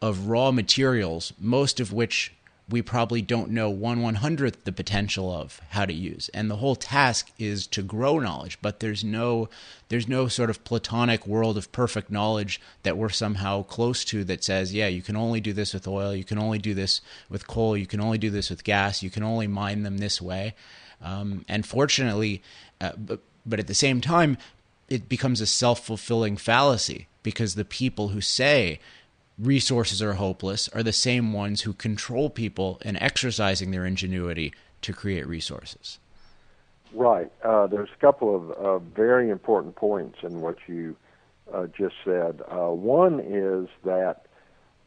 [0.00, 2.32] of raw materials, most of which
[2.68, 6.28] we probably don't know one one hundredth the potential of how to use.
[6.34, 9.48] And the whole task is to grow knowledge, but there's no
[9.88, 14.44] there's no sort of platonic world of perfect knowledge that we're somehow close to that
[14.44, 17.00] says, yeah, you can only do this with oil, you can only do this
[17.30, 20.20] with coal, you can only do this with gas, you can only mine them this
[20.20, 20.54] way.
[21.00, 22.42] Um, and fortunately,
[22.80, 24.36] uh, but, but at the same time,
[24.90, 28.80] it becomes a self fulfilling fallacy because the people who say
[29.38, 34.92] resources are hopeless are the same ones who control people in exercising their ingenuity to
[34.92, 35.98] create resources.
[36.92, 37.30] Right.
[37.44, 40.96] Uh, there's a couple of uh, very important points in what you
[41.52, 42.40] uh, just said.
[42.50, 44.26] Uh, one is that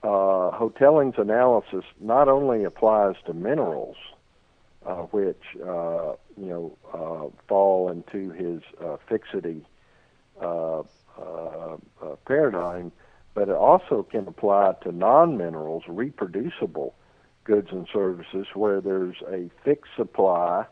[0.03, 3.97] uh, Hotelling's analysis not only applies to minerals,
[4.85, 8.61] uh, which you know fall into his
[9.07, 9.63] fixity
[12.25, 12.91] paradigm,
[13.34, 16.94] but it also can apply to non-minerals, reproducible
[17.44, 20.65] goods and services where there's a fixed supply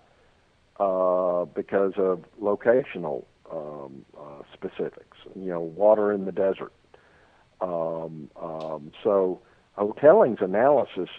[0.80, 5.18] uh, because of locational um, uh, specifics.
[5.36, 6.74] You know, water in the desert.
[7.62, 9.42] Um, um, so
[9.78, 11.10] Hotelling's analysis,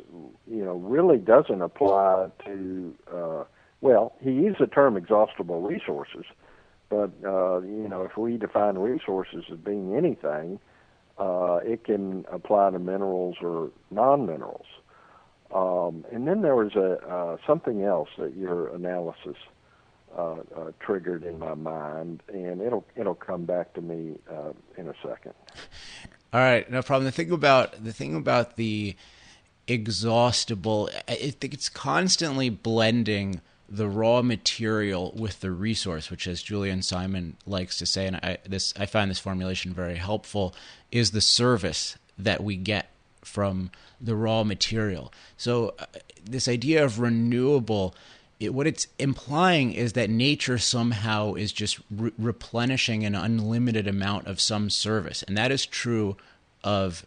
[0.46, 2.94] you know, really doesn't apply to.
[3.12, 3.44] Uh,
[3.80, 6.24] well, he used the term exhaustible resources,
[6.90, 10.60] but uh, you know, if we define resources as being anything,
[11.20, 14.66] uh, it can apply to minerals or non-minerals.
[15.54, 19.36] Um, and then there was a uh, something else that your analysis
[20.16, 24.88] uh, uh, triggered in my mind, and it'll it'll come back to me uh, in
[24.88, 25.34] a second.
[26.32, 27.04] All right, no problem.
[27.04, 28.96] The thing about the thing about the
[29.66, 33.40] exhaustible, I think it's constantly blending
[33.70, 38.38] the raw material with the resource, which, as Julian Simon likes to say, and I
[38.46, 40.54] this I find this formulation very helpful,
[40.90, 42.90] is the service that we get
[43.22, 45.12] from the raw material.
[45.36, 45.86] So, uh,
[46.24, 47.94] this idea of renewable,
[48.40, 54.26] it, what it's implying is that nature somehow is just re- replenishing an unlimited amount
[54.26, 56.16] of some service, and that is true
[56.64, 57.06] of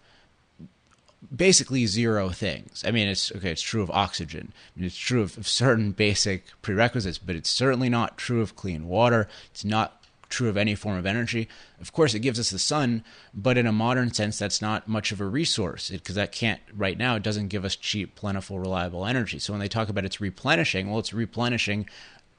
[1.35, 2.83] basically zero things.
[2.85, 3.51] I mean, it's okay.
[3.51, 4.53] It's true of oxygen.
[4.75, 8.55] I mean, it's true of, of certain basic prerequisites, but it's certainly not true of
[8.55, 9.27] clean water.
[9.51, 11.47] It's not true of any form of energy.
[11.79, 13.03] Of course, it gives us the sun,
[13.33, 16.97] but in a modern sense, that's not much of a resource because that can't, right
[16.97, 19.37] now, it doesn't give us cheap, plentiful, reliable energy.
[19.37, 21.87] So when they talk about it's replenishing, well, it's replenishing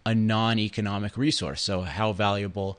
[0.05, 1.62] a non economic resource.
[1.62, 2.78] So, how valuable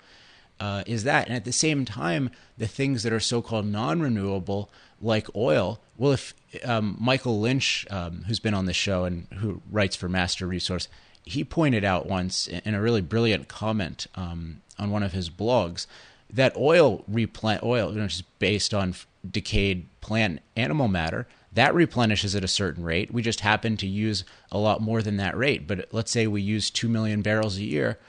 [0.59, 1.27] uh, is that?
[1.27, 4.69] And at the same time, the things that are so called non renewable,
[5.05, 6.33] like oil, well, if
[6.63, 10.87] um, Michael Lynch, um, who's been on the show and who writes for Master Resource,
[11.23, 15.87] he pointed out once in a really brilliant comment um, on one of his blogs
[16.29, 18.95] that oil replant oil, you know, just based on
[19.29, 23.13] decayed plant animal matter, that replenishes at a certain rate.
[23.13, 25.67] We just happen to use a lot more than that rate.
[25.67, 27.99] But let's say we use two million barrels a year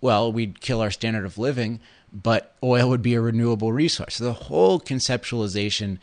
[0.00, 1.80] well, we'd kill our standard of living,
[2.12, 4.16] but oil would be a renewable resource.
[4.16, 5.98] So the whole conceptualization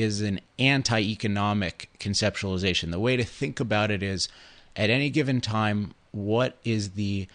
[0.00, 2.90] is an anti economic conceptualization.
[2.90, 4.28] The way to think about it is
[4.76, 7.28] at any given time, what is the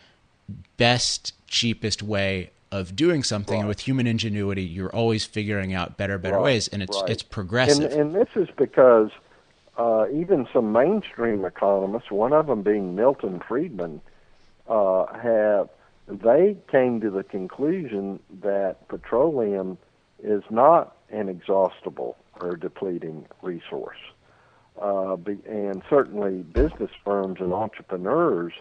[0.77, 3.55] best, cheapest way of doing something?
[3.55, 3.59] Right.
[3.61, 6.43] And with human ingenuity, you're always figuring out better, better right.
[6.43, 7.09] ways, and it's right.
[7.09, 7.91] it's progressive.
[7.91, 9.11] And, and this is because
[9.77, 14.01] uh, even some mainstream economists, one of them being Milton Friedman,
[14.67, 15.69] uh, have
[16.07, 19.77] they came to the conclusion that petroleum
[20.23, 23.97] is not an exhaustible or depleting resource.
[24.81, 25.15] Uh,
[25.47, 28.53] and certainly business firms and entrepreneurs,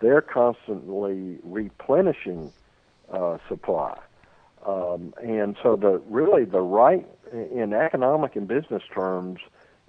[0.00, 2.52] they're constantly replenishing
[3.12, 3.98] uh, supply.
[4.64, 9.40] Um, and so the really the right in economic and business terms,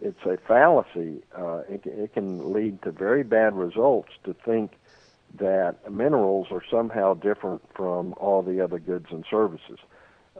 [0.01, 1.23] it's a fallacy.
[1.35, 4.73] Uh, it, it can lead to very bad results to think
[5.39, 9.79] that minerals are somehow different from all the other goods and services.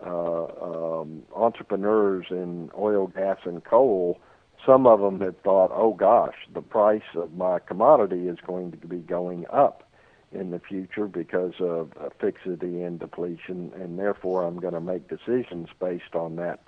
[0.05, 4.19] Uh, um, entrepreneurs in oil, gas, and coal,
[4.65, 8.87] some of them had thought, oh gosh, the price of my commodity is going to
[8.87, 9.83] be going up
[10.31, 15.69] in the future because of fixity and depletion, and therefore I'm going to make decisions
[15.79, 16.59] based on that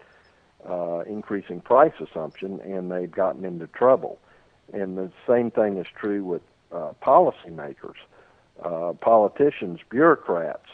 [0.68, 4.20] uh, increasing price assumption, and they've gotten into trouble.
[4.74, 7.96] And the same thing is true with uh, policymakers
[8.64, 10.70] uh, politicians, bureaucrats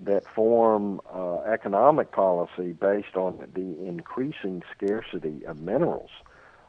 [0.00, 6.10] that form uh, economic policy based on the increasing scarcity of minerals.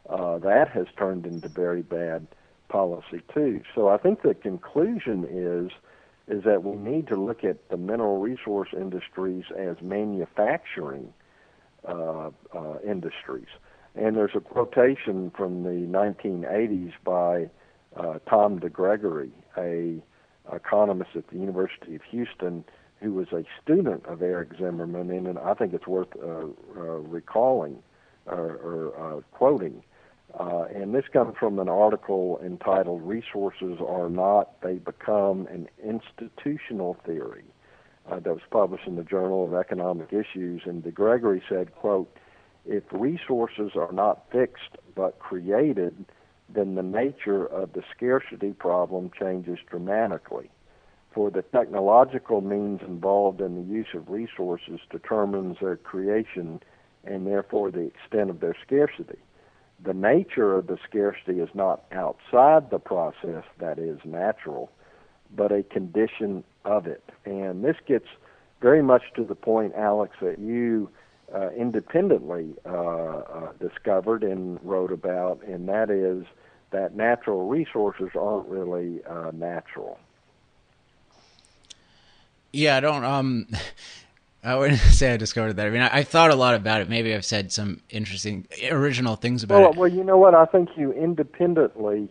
[0.10, 2.26] Uh, that has turned into very bad
[2.70, 3.62] policy too.
[3.76, 5.72] So I think the conclusion is
[6.28, 11.12] is that we need to look at the mineral resource industries as manufacturing
[11.88, 13.48] uh, uh, industries.
[13.96, 17.50] And there's a quotation from the 1980s by
[17.96, 20.04] uh, Tom DeGregori, a
[20.56, 22.64] economist at the University of Houston
[23.02, 26.82] who was a student of Erich Zimmermann, and, and I think it's worth uh, uh,
[26.82, 27.82] recalling
[28.26, 29.84] or, or uh, quoting.
[30.40, 36.98] Uh, and this comes from an article entitled "Resources Are Not; They Become an Institutional
[37.06, 37.46] Theory,"
[38.10, 40.62] uh, that was published in the Journal of Economic Issues.
[40.66, 42.16] And DeGregori said, "quote
[42.66, 46.06] If resources are not fixed but created."
[46.52, 50.50] then the nature of the scarcity problem changes dramatically.
[51.12, 56.62] For the technological means involved in the use of resources determines their creation
[57.04, 59.18] and therefore the extent of their scarcity.
[59.84, 64.70] The nature of the scarcity is not outside the process that is natural,
[65.36, 67.04] but a condition of it.
[67.26, 68.08] And this gets
[68.62, 70.90] very much to the point, Alex, that you
[71.34, 76.26] uh, independently uh, uh, discovered and wrote about, and that is
[76.72, 79.98] that natural resources aren't really uh, natural.
[82.52, 83.04] Yeah, I don't.
[83.04, 83.48] Um,
[84.44, 85.68] I wouldn't say I discovered that.
[85.68, 86.90] I mean, I, I, thought a lot about it.
[86.90, 89.78] Maybe I've said some interesting, original things about well, it.
[89.78, 90.34] Well, you know what?
[90.34, 92.10] I think you independently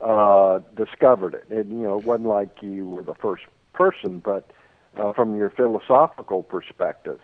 [0.00, 1.46] uh, discovered it.
[1.50, 4.50] And you know, it wasn't like you were the first person, but
[4.96, 7.20] uh, from your philosophical perspective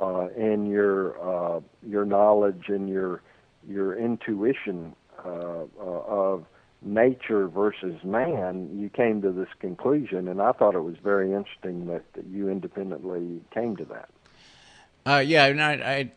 [0.00, 3.22] uh, and your uh, your knowledge and your
[3.68, 6.44] your intuition uh, uh, of
[6.84, 11.86] nature versus man, you came to this conclusion, and I thought it was very interesting
[11.86, 14.08] that, that you independently came to that.
[15.04, 16.10] Uh, yeah, I, I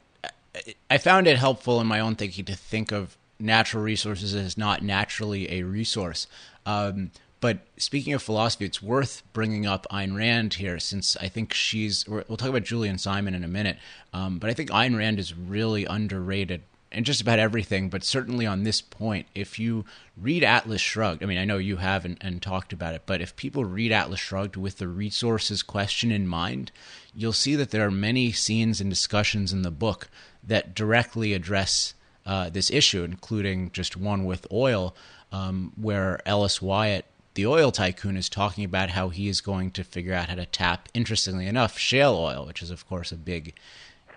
[0.89, 4.81] I found it helpful in my own thinking to think of natural resources as not
[4.81, 6.27] naturally a resource.
[6.65, 7.11] Um,
[7.41, 12.07] but speaking of philosophy, it's worth bringing up Ayn Rand here, since I think she's.
[12.07, 13.77] We'll talk about Julian Simon in a minute,
[14.13, 16.63] um, but I think Ayn Rand is really underrated
[16.95, 19.83] and just about everything, but certainly on this point, if you
[20.15, 23.19] read Atlas Shrugged, I mean, I know you have and, and, talked about it, but
[23.19, 26.71] if people read Atlas Shrugged with the resources question in mind,
[27.13, 30.07] you'll see that there are many scenes and discussions in the book
[30.41, 34.95] that directly address uh, this issue, including just one with oil,
[35.33, 39.83] um, where Ellis Wyatt the oil tycoon is talking about how he is going to
[39.83, 43.53] figure out how to tap, interestingly enough, shale oil, which is, of course, a big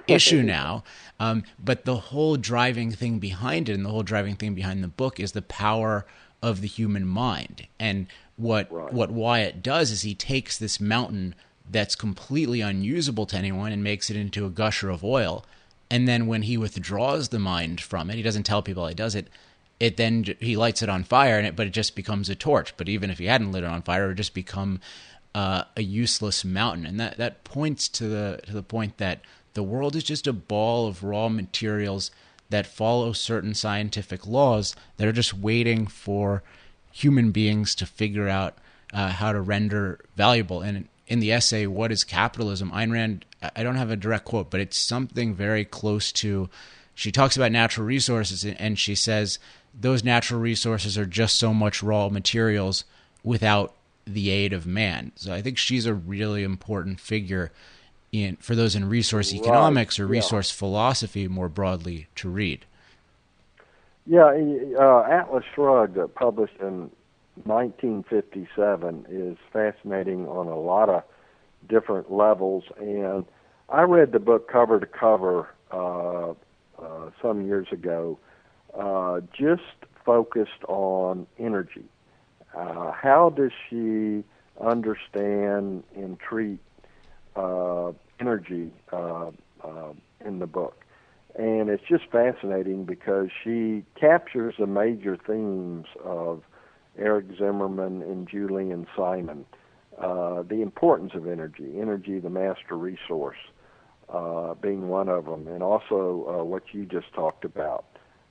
[0.14, 0.84] issue now.
[1.20, 4.88] Um, but the whole driving thing behind it and the whole driving thing behind the
[4.88, 6.06] book is the power
[6.42, 7.66] of the human mind.
[7.78, 8.06] And
[8.36, 8.92] what right.
[8.92, 11.34] what Wyatt does is he takes this mountain
[11.70, 15.44] that's completely unusable to anyone and makes it into a gusher of oil.
[15.90, 19.14] And then when he withdraws the mind from it, he doesn't tell people he does
[19.14, 19.28] it.
[19.80, 22.76] It then he lights it on fire, and it but it just becomes a torch.
[22.76, 24.80] But even if he hadn't lit it on fire, it would just become
[25.34, 26.84] uh, a useless mountain.
[26.84, 29.20] And that that points to the to the point that
[29.58, 32.12] the world is just a ball of raw materials
[32.48, 36.44] that follow certain scientific laws that are just waiting for
[36.92, 38.56] human beings to figure out
[38.92, 40.60] uh, how to render valuable.
[40.60, 42.70] And in the essay, What is Capitalism?
[42.70, 43.24] Ayn Rand,
[43.56, 46.48] I don't have a direct quote, but it's something very close to.
[46.94, 49.40] She talks about natural resources and she says
[49.74, 52.84] those natural resources are just so much raw materials
[53.24, 53.74] without
[54.06, 55.10] the aid of man.
[55.16, 57.50] So I think she's a really important figure
[58.12, 60.58] in for those in resource economics or resource yeah.
[60.58, 62.64] philosophy more broadly to read.
[64.06, 64.32] Yeah,
[64.78, 66.90] uh, Atlas Shrugged, uh, published in
[67.44, 71.02] 1957, is fascinating on a lot of
[71.68, 72.64] different levels.
[72.78, 73.26] And
[73.68, 76.30] I read the book cover to cover uh,
[76.82, 78.18] uh, some years ago,
[78.78, 79.62] uh, just
[80.06, 81.84] focused on energy.
[82.56, 84.24] Uh, how does she
[84.58, 86.60] understand and treat
[87.36, 89.30] uh, energy uh,
[89.64, 89.92] uh,
[90.24, 90.84] in the book.
[91.36, 96.42] And it's just fascinating because she captures the major themes of
[96.98, 99.46] Erich Zimmermann and Julian Simon.
[100.00, 103.36] Uh, the importance of energy, energy, the master resource,
[104.08, 107.84] uh, being one of them, and also uh, what you just talked about,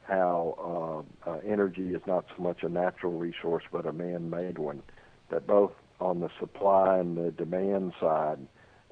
[0.04, 4.82] how uh, uh, energy is not so much a natural resource but a man-made one.
[5.30, 8.40] That both on the supply and the demand side,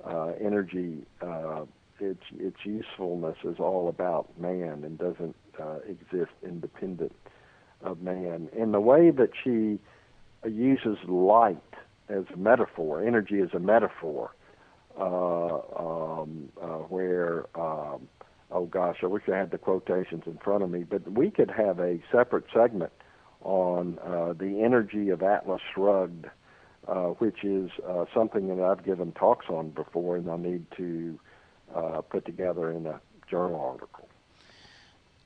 [0.06, 1.66] uh, energy, uh,
[2.00, 7.16] its its usefulness is all about man and doesn't uh, exist independent
[7.82, 8.50] of man.
[8.58, 9.80] And the way that she
[10.48, 11.58] uses light
[12.10, 14.32] as a metaphor, energy as a metaphor,
[15.00, 18.08] uh, um, uh, where um,
[18.52, 21.52] oh gosh, I wish I had the quotations in front of me, but we could
[21.52, 22.92] have a separate segment
[23.42, 26.26] on uh, the energy of Atlas Shrugged
[26.88, 31.20] uh, which is uh, something that I've given talks on before, and I need to
[31.74, 34.08] uh, put together in a journal article.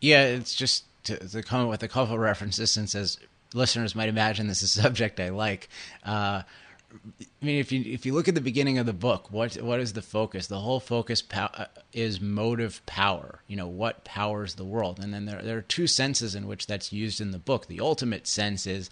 [0.01, 3.20] Yeah, it's just to, to come with a couple of references, since as
[3.53, 5.70] listeners might imagine, this is a subject I like.
[6.05, 6.43] Uh,
[6.91, 9.80] I mean, if you if you look at the beginning of the book, what what
[9.80, 10.47] is the focus?
[10.47, 13.43] The whole focus pow- uh, is motive power.
[13.47, 16.66] You know what powers the world, and then there there are two senses in which
[16.66, 17.68] that's used in the book.
[17.68, 18.89] The ultimate sense is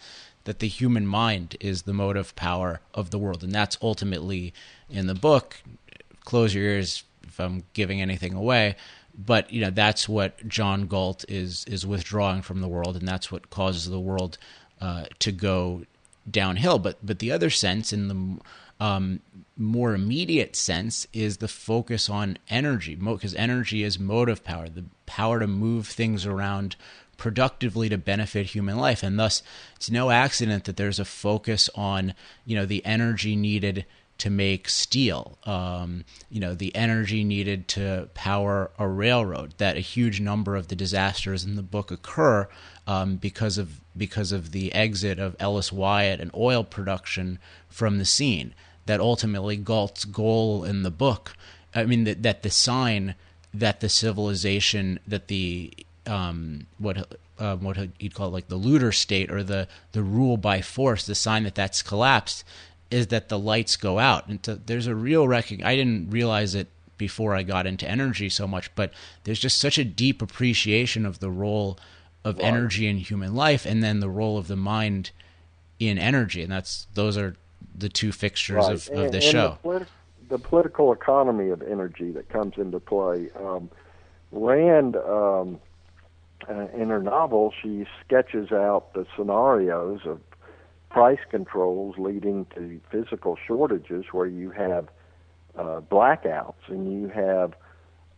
[0.47, 3.43] that the human mind is the motive power of the world.
[3.43, 4.53] And that's ultimately
[4.89, 5.61] in the book.
[6.23, 8.77] Close your ears if I'm giving anything away.
[9.13, 13.29] But you know that's what John Galt is is withdrawing from the world, and that's
[13.31, 14.37] what causes the world
[14.79, 15.83] uh, to go
[16.29, 16.79] downhill.
[16.79, 19.19] But but the other sense, in the um,
[19.57, 25.39] more immediate sense, is the focus on energy, because energy is motive power, the power
[25.39, 26.75] to move things around
[27.17, 29.03] productively to benefit human life.
[29.03, 29.43] And thus
[29.75, 32.13] it's no accident that there's a focus on
[32.45, 33.85] you know the energy needed
[34.17, 39.81] to make steel um, you know the energy needed to power a railroad that a
[39.81, 42.47] huge number of the disasters in the book occur
[42.87, 47.39] um, because of because of the exit of Ellis Wyatt and oil production
[47.69, 48.53] from the scene
[48.85, 51.35] that ultimately Galt's goal in the book
[51.75, 53.15] I mean that that the sign
[53.53, 55.73] that the civilization that the
[56.07, 60.61] um, what uh, what you'd call like the looter state or the the rule by
[60.61, 62.43] force, the sign that that's collapsed,
[62.89, 64.27] is that the lights go out.
[64.27, 65.67] And to, there's a real recognition.
[65.67, 68.91] I didn't realize it before I got into energy so much, but
[69.23, 71.77] there's just such a deep appreciation of the role
[72.23, 72.45] of right.
[72.45, 75.11] energy in human life, and then the role of the mind
[75.79, 77.35] in energy, and that's those are
[77.77, 78.73] the two fixtures right.
[78.73, 79.57] of, of and, the show.
[79.61, 79.87] The, politi-
[80.29, 83.29] the, political economy of energy that comes into play.
[83.39, 83.69] Um,
[84.31, 85.59] Rand um,
[86.49, 90.19] uh, in her novel, she sketches out the scenarios of
[90.89, 94.87] price controls leading to physical shortages where you have
[95.57, 97.53] uh, blackouts and you have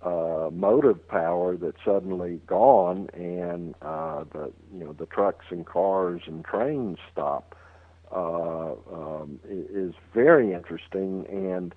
[0.01, 6.22] uh, motive power that's suddenly gone and uh, the you know the trucks and cars
[6.26, 7.55] and trains stop.
[8.11, 11.76] Uh, um, is very interesting and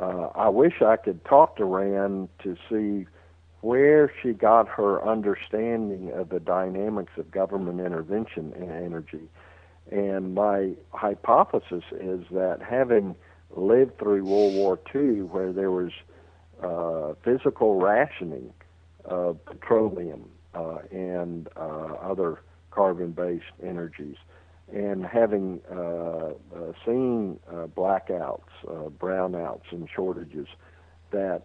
[0.00, 3.06] uh, I wish I could talk to Rand to see
[3.62, 9.28] where she got her understanding of the dynamics of government intervention in energy.
[9.90, 13.14] And my hypothesis is that having
[13.56, 15.92] lived through World War II, where there was
[16.62, 18.52] uh, physical rationing
[19.04, 22.40] of petroleum uh, and uh, other
[22.70, 24.16] carbon-based energies,
[24.72, 26.32] and having uh, uh,
[26.84, 28.40] seen uh, blackouts,
[28.98, 30.48] brownouts, and shortages,
[31.10, 31.42] that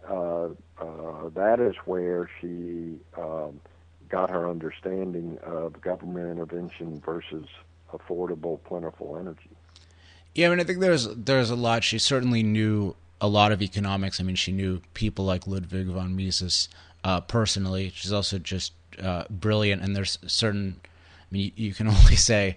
[1.34, 3.60] that is where she um,
[4.08, 7.46] got her understanding of government intervention versus
[7.92, 9.50] affordable, plentiful energy.
[10.34, 11.84] Yeah, I mean, I think there's there's a lot.
[11.84, 14.20] She certainly knew a lot of economics.
[14.20, 16.68] I mean, she knew people like Ludwig von Mises
[17.02, 17.90] uh, personally.
[17.94, 18.72] She's also just
[19.02, 20.80] uh, brilliant, and there's certain.
[20.84, 22.56] I mean, you, you can only say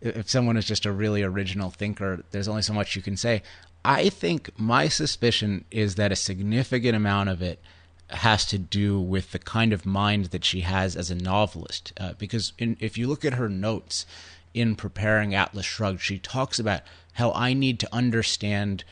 [0.00, 3.42] if someone is just a really original thinker, there's only so much you can say.
[3.84, 7.60] I think my suspicion is that a significant amount of it
[8.08, 11.92] has to do with the kind of mind that she has as a novelist.
[11.98, 14.06] Uh, because in, if you look at her notes
[14.54, 16.82] in preparing Atlas Shrugged, she talks about
[17.14, 18.84] how I need to understand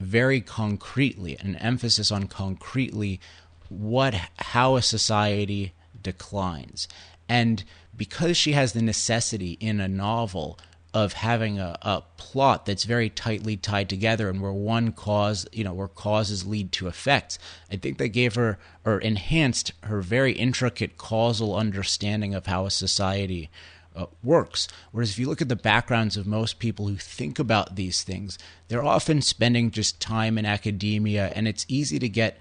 [0.00, 3.20] very concretely, an emphasis on concretely,
[3.68, 5.72] what how a society
[6.02, 6.88] declines.
[7.28, 7.62] And
[7.96, 10.58] because she has the necessity in a novel
[10.94, 15.64] of having a, a plot that's very tightly tied together and where one cause, you
[15.64, 17.38] know, where causes lead to effects.
[17.70, 22.70] I think that gave her or enhanced her very intricate causal understanding of how a
[22.70, 23.48] society
[23.96, 24.68] uh, works.
[24.90, 28.38] Whereas if you look at the backgrounds of most people who think about these things,
[28.68, 32.38] they're often spending just time in academia and it's easy to get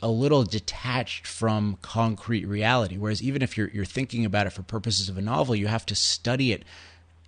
[0.00, 2.96] a little detached from concrete reality.
[2.96, 5.86] Whereas even if you're you're thinking about it for purposes of a novel, you have
[5.86, 6.64] to study it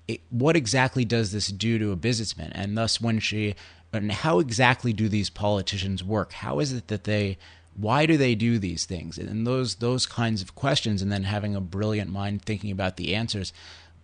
[0.06, 2.52] it, what exactly does this do to a businessman?
[2.54, 3.54] And thus, when she,
[3.92, 6.32] and how exactly do these politicians work?
[6.32, 7.38] How is it that they,
[7.76, 9.18] why do they do these things?
[9.18, 13.14] And those those kinds of questions, and then having a brilliant mind thinking about the
[13.14, 13.52] answers,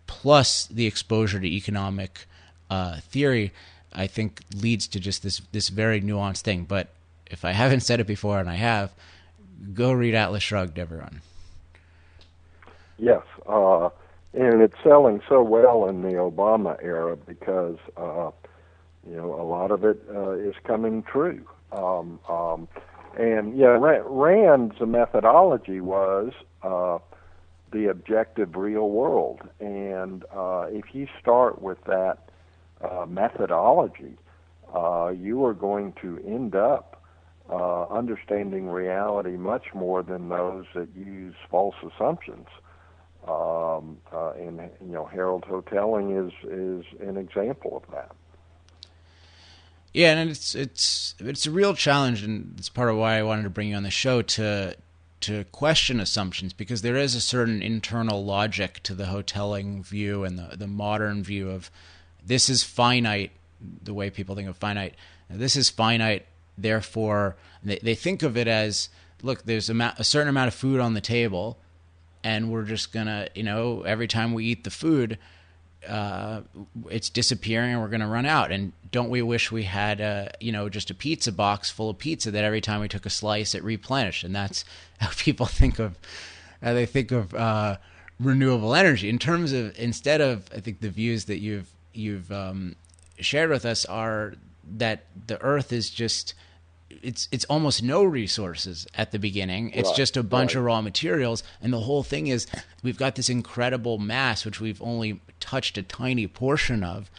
[0.07, 2.27] plus the exposure to economic
[2.69, 3.53] uh, theory,
[3.93, 6.65] I think leads to just this this very nuanced thing.
[6.65, 6.89] But
[7.27, 8.91] if I haven't said it before, and I have,
[9.73, 11.21] go read Atlas Shrugged, everyone.
[12.99, 13.23] Yes.
[13.47, 13.91] Uh,
[14.33, 18.31] and it's selling so well in the Obama era because uh,
[19.09, 21.45] you know a lot of it uh, is coming true.
[21.72, 22.68] Um, um,
[23.18, 26.99] and yeah, Rand's methodology was uh,
[27.72, 32.31] the objective real world, and uh, if you start with that
[32.81, 34.16] uh, methodology,
[34.74, 37.03] uh, you are going to end up
[37.51, 42.47] uh, understanding reality much more than those that use false assumptions.
[43.29, 48.12] Um, uh, and you know, Harold Hotelling is is an example of that.
[49.93, 53.43] Yeah, and it's it's it's a real challenge, and it's part of why I wanted
[53.43, 54.77] to bring you on the show to
[55.21, 60.39] to question assumptions because there is a certain internal logic to the Hotelling view and
[60.39, 61.71] the the modern view of
[62.25, 63.33] this is finite,
[63.83, 64.95] the way people think of finite.
[65.29, 68.89] This is finite, therefore they, they think of it as
[69.23, 71.59] look, there's a, a certain amount of food on the table
[72.23, 75.18] and we're just gonna, you know, every time we eat the food,
[75.89, 76.43] uh,
[76.91, 78.53] it's disappearing and we're going to run out.
[78.53, 81.99] And don't we wish we had, a, you know, just a pizza box full of
[81.99, 84.25] pizza that every time we took a slice, it replenished?
[84.25, 84.64] And that's
[85.01, 85.99] how people think of,
[86.62, 87.79] how they think of uh,
[88.18, 89.09] renewable energy.
[89.09, 92.77] In terms of, instead of, I think the views that you've, you've um,
[93.18, 94.35] shared with us are
[94.77, 96.35] that the earth is just,
[97.03, 99.70] it's it's almost no resources at the beginning.
[99.70, 100.61] It's right, just a bunch right.
[100.61, 102.47] of raw materials, and the whole thing is
[102.82, 107.11] we've got this incredible mass which we've only touched a tiny portion of.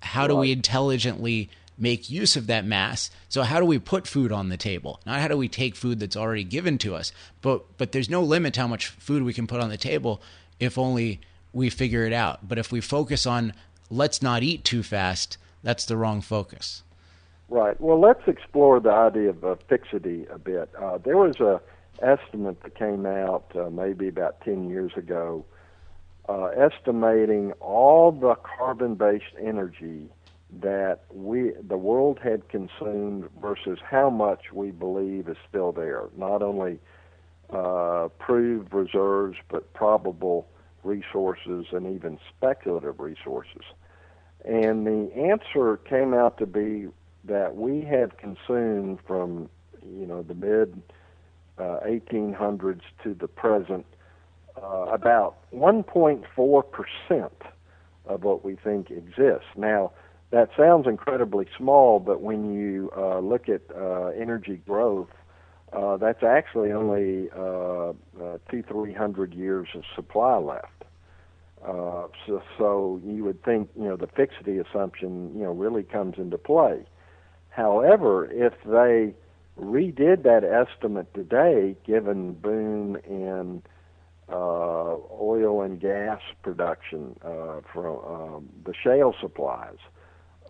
[0.00, 0.28] How right.
[0.28, 1.48] do we intelligently
[1.78, 3.10] make use of that mass?
[3.28, 5.00] So how do we put food on the table?
[5.06, 8.22] Not how do we take food that's already given to us, but but there's no
[8.22, 10.20] limit to how much food we can put on the table
[10.60, 11.20] if only
[11.52, 12.46] we figure it out.
[12.46, 13.54] But if we focus on
[13.90, 16.82] let's not eat too fast, that's the wrong focus.
[17.48, 17.78] Right.
[17.80, 20.70] Well, let's explore the idea of uh, fixity a bit.
[20.80, 21.60] Uh, there was a
[22.02, 25.44] estimate that came out uh, maybe about 10 years ago
[26.28, 30.08] uh, estimating all the carbon-based energy
[30.60, 36.04] that we the world had consumed versus how much we believe is still there.
[36.16, 36.78] Not only
[37.50, 40.46] uh, proved reserves, but probable
[40.82, 43.62] resources and even speculative resources.
[44.44, 46.88] And the answer came out to be
[47.26, 49.48] that we had consumed from
[49.82, 50.82] you know the mid
[51.58, 53.86] uh, 1800s to the present
[54.60, 57.42] uh, about 1.4 percent
[58.06, 59.48] of what we think exists.
[59.56, 59.92] Now
[60.30, 65.10] that sounds incredibly small, but when you uh, look at uh, energy growth,
[65.72, 67.92] uh, that's actually only uh,
[68.50, 70.68] two three hundred years of supply left.
[72.26, 76.38] So, so you would think, you know, the fixity assumption, you know, really comes into
[76.38, 76.84] play.
[77.54, 79.14] However, if they
[79.60, 83.62] redid that estimate today, given boom in
[84.28, 89.76] uh, oil and gas production uh, from um, the shale supplies,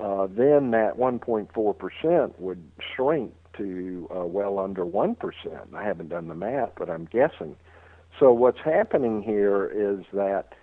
[0.01, 2.63] uh, then that 1.4% would
[2.97, 5.17] shrink to uh, well under 1%.
[5.75, 7.55] I haven't done the math, but I'm guessing.
[8.19, 10.55] So what's happening here is that,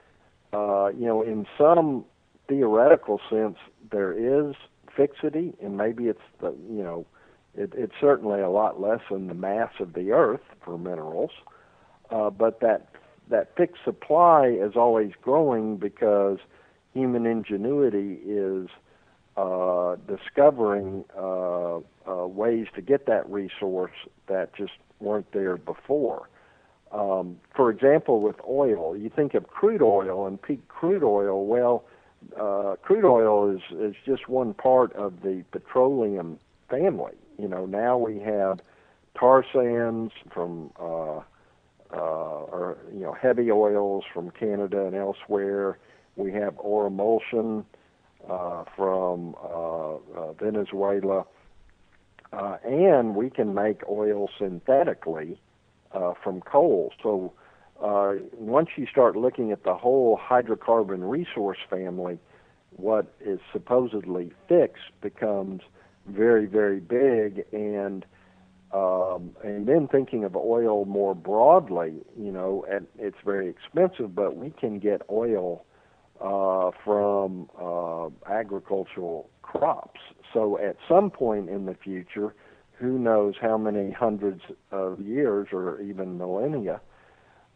[0.54, 2.04] uh, you know, in some
[2.48, 3.58] theoretical sense,
[3.92, 4.56] there is
[4.96, 7.06] fixity, and maybe it's the, you know,
[7.56, 11.32] it, it's certainly a lot less than the mass of the Earth for minerals,
[12.10, 12.88] uh, but that
[13.30, 16.38] that fixed supply is always growing because
[16.94, 18.68] human ingenuity is
[19.38, 23.94] uh, discovering uh, uh, ways to get that resource
[24.28, 26.30] that just weren't there before.
[26.92, 31.46] Um, for example, with oil, you think of crude oil and peak crude oil.
[31.46, 31.86] Well,
[32.40, 37.14] uh, crude oil is is just one part of the petroleum family.
[37.38, 38.60] You know, now we have
[39.18, 41.22] tar sands from uh,
[41.94, 45.78] uh, or you know heavy oils from Canada and elsewhere.
[46.16, 47.66] We have Orimulsion
[48.30, 51.26] uh, from uh, uh, Venezuela,
[52.34, 55.40] uh, and we can make oil synthetically
[55.94, 56.94] uh, from coal.
[57.02, 57.34] So
[57.82, 62.20] uh, once you start looking at the whole hydrocarbon resource family,
[62.72, 65.62] what is supposedly fixed becomes
[66.08, 68.06] very, very big, and
[68.74, 74.38] um, and then thinking of oil more broadly, you know, and it's very expensive, but
[74.38, 75.66] we can get oil
[76.22, 80.00] uh, from uh, agricultural crops.
[80.34, 82.34] So at some point in the future,
[82.72, 86.80] who knows how many hundreds of years or even millennia,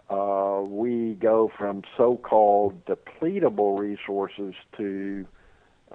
[0.10, 5.26] uh, we go from so-called depletable resources to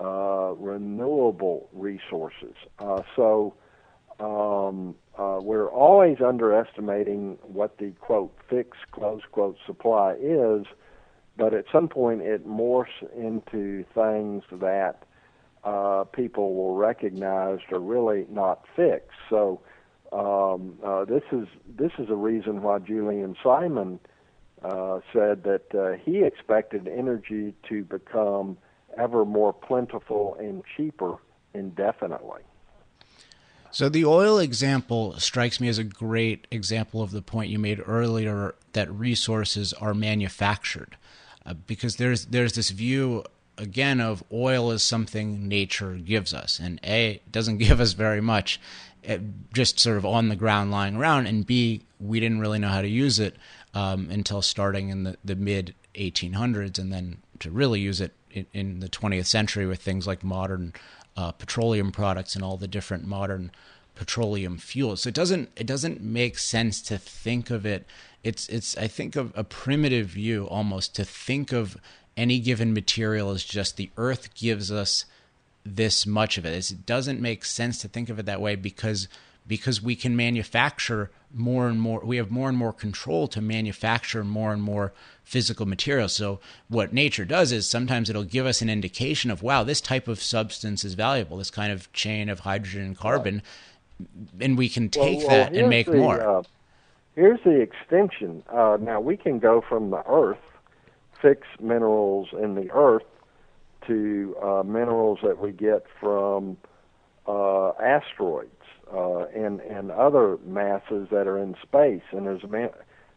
[0.01, 2.55] uh, renewable resources.
[2.79, 3.55] Uh, so
[4.19, 10.67] um, uh, we're always underestimating what the quote fixed close quote supply is,
[11.37, 12.87] but at some point it morphs
[13.17, 15.05] into things that
[15.65, 19.17] uh, people will recognize are really not fixed.
[19.29, 19.61] So
[20.13, 21.47] um, uh, this is
[21.79, 24.01] this is a reason why Julian Simon
[24.63, 28.59] uh, said that uh, he expected energy to become
[28.99, 31.17] ever more plentiful and cheaper
[31.55, 32.43] indefinitely.
[33.71, 37.81] So the oil example strikes me as a great example of the point you made
[37.87, 40.97] earlier that resources are manufactured,
[41.47, 43.25] uh, because there's there's this view
[43.57, 48.61] again of oil as something nature gives us, and a doesn't give us very much,
[49.53, 52.83] just sort of on the ground lying around, and b we didn't really know how
[52.83, 53.37] to use it
[53.75, 58.47] um, until starting in the, the mid 1800s, and then to really use it in,
[58.53, 60.73] in the 20th century with things like modern
[61.17, 63.51] uh, petroleum products and all the different modern
[63.95, 65.03] petroleum fuels.
[65.03, 67.87] So it doesn't it doesn't make sense to think of it.
[68.23, 71.77] It's it's I think of a primitive view almost to think of
[72.17, 75.05] any given material as just the earth gives us
[75.65, 76.71] this much of it.
[76.71, 79.09] It doesn't make sense to think of it that way because
[79.47, 84.23] because we can manufacture more and more we have more and more control to manufacture
[84.23, 84.93] more and more
[85.25, 86.13] physical materials.
[86.13, 90.09] So what nature does is sometimes it'll give us an indication of wow this type
[90.09, 93.43] of substance is valuable this kind of chain of hydrogen and carbon
[94.41, 96.21] and we can take well, well, that and make the, more.
[96.21, 96.43] uh,
[97.15, 98.43] here's the extension.
[98.49, 100.39] Uh, now we can go from the earth
[101.21, 103.05] fix minerals in the earth
[103.87, 106.57] to uh, minerals that we get from
[107.27, 108.51] uh, asteroids
[108.93, 112.03] uh, and and other masses that are in space.
[112.13, 112.69] And as a ma-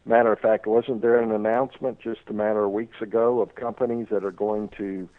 [0.06, 4.08] matter of fact, wasn't there an announcement just a matter of weeks ago of companies
[4.12, 5.10] that are going to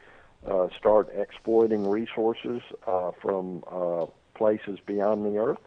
[0.48, 5.58] uh, start exploiting resources uh, from uh, places beyond the Earth?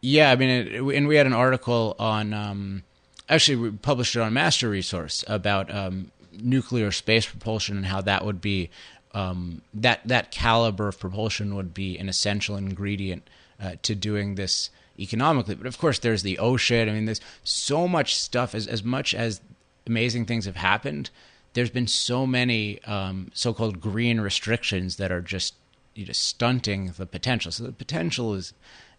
[0.00, 2.32] Yeah, I mean, it, and we had an article on.
[2.32, 2.84] Um,
[3.28, 8.24] actually, we published it on Master Resource about um, nuclear space propulsion and how that
[8.24, 8.70] would be
[9.14, 13.28] um, that that caliber of propulsion would be an essential ingredient
[13.60, 15.54] uh, to doing this economically.
[15.54, 16.88] But of course, there's the ocean.
[16.88, 18.54] I mean, there's so much stuff.
[18.54, 19.40] As as much as
[19.86, 21.10] amazing things have happened,
[21.54, 25.54] there's been so many um, so-called green restrictions that are just
[25.94, 27.50] you know, stunting the potential.
[27.50, 28.52] So the potential is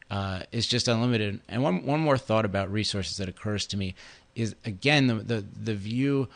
[0.10, 1.40] uh, is just unlimited.
[1.48, 3.96] And one one more thought about resources that occurs to me
[4.36, 6.28] is again the the, the view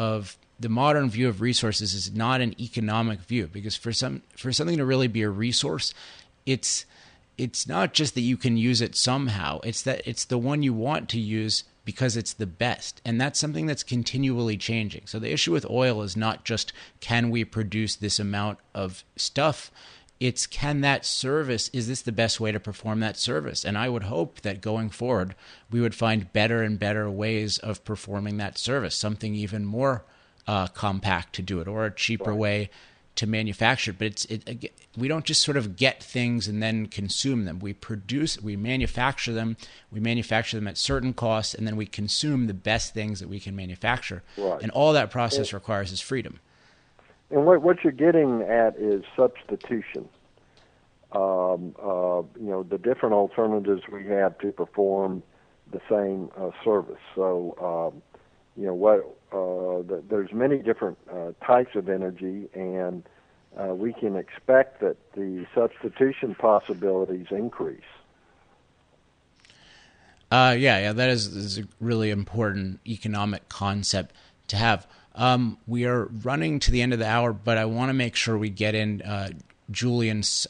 [0.00, 4.50] of the modern view of resources is not an economic view because for some for
[4.50, 5.92] something to really be a resource,
[6.46, 6.86] it's
[7.36, 9.60] it's not just that you can use it somehow.
[9.60, 13.02] It's that it's the one you want to use because it's the best.
[13.04, 15.02] And that's something that's continually changing.
[15.04, 19.70] So the issue with oil is not just can we produce this amount of stuff?
[20.20, 23.64] It's can that service, is this the best way to perform that service?
[23.64, 25.34] And I would hope that going forward,
[25.70, 30.04] we would find better and better ways of performing that service, something even more
[30.46, 32.68] uh, compact to do it, or a cheaper way
[33.16, 33.92] to manufacture.
[33.92, 33.98] It.
[33.98, 37.58] But it's it, we don't just sort of get things and then consume them.
[37.58, 39.56] We produce, we manufacture them.
[39.90, 43.40] We manufacture them at certain costs, and then we consume the best things that we
[43.40, 44.22] can manufacture.
[44.36, 44.60] Right.
[44.60, 46.40] And all that process requires is freedom.
[47.30, 50.08] And what what you're getting at is substitution.
[51.12, 55.22] Um, uh, you know the different alternatives we have to perform
[55.72, 57.00] the same uh, service.
[57.14, 58.02] So um,
[58.56, 59.00] you know what
[59.32, 63.04] uh, the, there's many different uh, types of energy, and
[63.58, 67.80] uh, we can expect that the substitution possibilities increase.
[70.30, 74.14] Uh, yeah, yeah, that is, is, a really important economic concept
[74.46, 74.86] to have.
[75.20, 78.16] Um, we are running to the end of the hour, but I want to make
[78.16, 79.28] sure we get in uh,
[79.70, 80.46] Julian's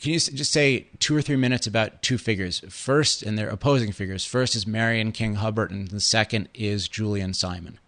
[0.00, 2.60] can you just say two or three minutes about two figures?
[2.70, 4.24] First, and they're opposing figures.
[4.24, 7.78] First is Marion King Hubbert, and the second is Julian Simon.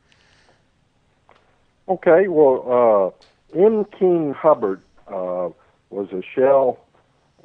[1.89, 3.15] Okay, well,
[3.57, 3.87] uh, M.
[3.99, 5.49] King Hubbert uh,
[5.89, 6.79] was a shell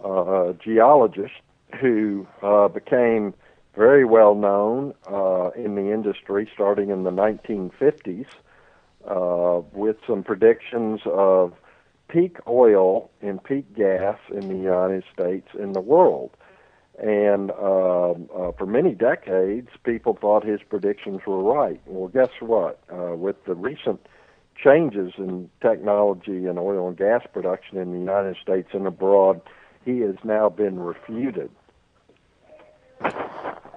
[0.04, 1.34] uh, geologist
[1.80, 3.34] who uh, became
[3.74, 8.26] very well known uh, in the industry starting in the 1950s
[9.08, 11.54] uh, with some predictions of
[12.10, 16.32] peak oil and peak gas in the United States and the world.
[17.00, 21.80] And uh, uh, for many decades, people thought his predictions were right.
[21.86, 22.80] Well, guess what?
[22.92, 24.00] Uh, with the recent
[24.62, 29.42] changes in technology and oil and gas production in the United States and abroad,
[29.86, 31.52] he has now been refuted.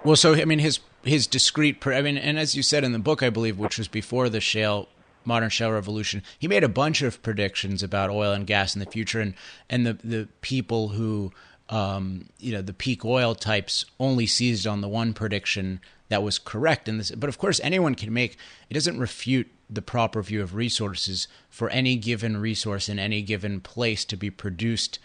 [0.03, 1.87] Well, so I mean, his his discrete.
[1.87, 4.41] I mean, and as you said in the book, I believe, which was before the
[4.41, 4.89] shale
[5.25, 6.23] modern shale revolution.
[6.39, 9.35] He made a bunch of predictions about oil and gas in the future, and
[9.69, 11.33] and the the people who
[11.69, 16.39] um, you know the peak oil types only seized on the one prediction that was
[16.39, 16.89] correct.
[16.89, 18.37] And this, but of course, anyone can make
[18.69, 23.61] it doesn't refute the proper view of resources for any given resource in any given
[23.61, 24.99] place to be produced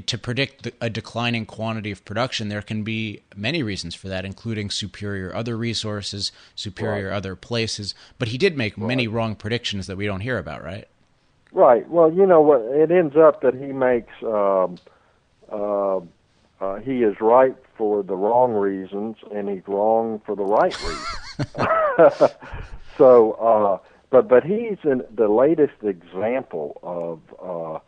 [0.00, 4.70] to predict a declining quantity of production, there can be many reasons for that, including
[4.70, 7.16] superior other resources, superior right.
[7.16, 7.94] other places.
[8.18, 8.88] But he did make right.
[8.88, 10.88] many wrong predictions that we don't hear about, right?
[11.52, 11.88] Right.
[11.88, 12.62] Well, you know what?
[12.62, 14.78] It ends up that he makes um,
[15.52, 16.00] uh,
[16.60, 22.30] uh, he is right for the wrong reasons, and he's wrong for the right reasons.
[22.98, 23.78] so, uh,
[24.10, 27.78] but but he's in the latest example of uh,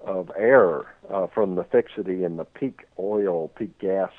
[0.00, 4.10] of error uh, from the fixity in the peak oil, peak gas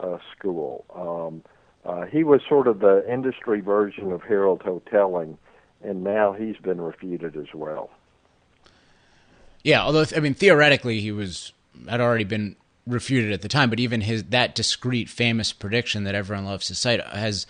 [0.00, 0.84] uh, school.
[0.94, 1.42] Um,
[1.84, 5.36] uh, he was sort of the industry version of Harold Hotelling,
[5.82, 7.90] and now he's been refuted as well.
[9.62, 11.52] Yeah, although I mean theoretically he was
[11.88, 12.56] had already been
[12.86, 16.74] refuted at the time, but even his that discreet famous prediction that everyone loves to
[16.74, 17.46] cite has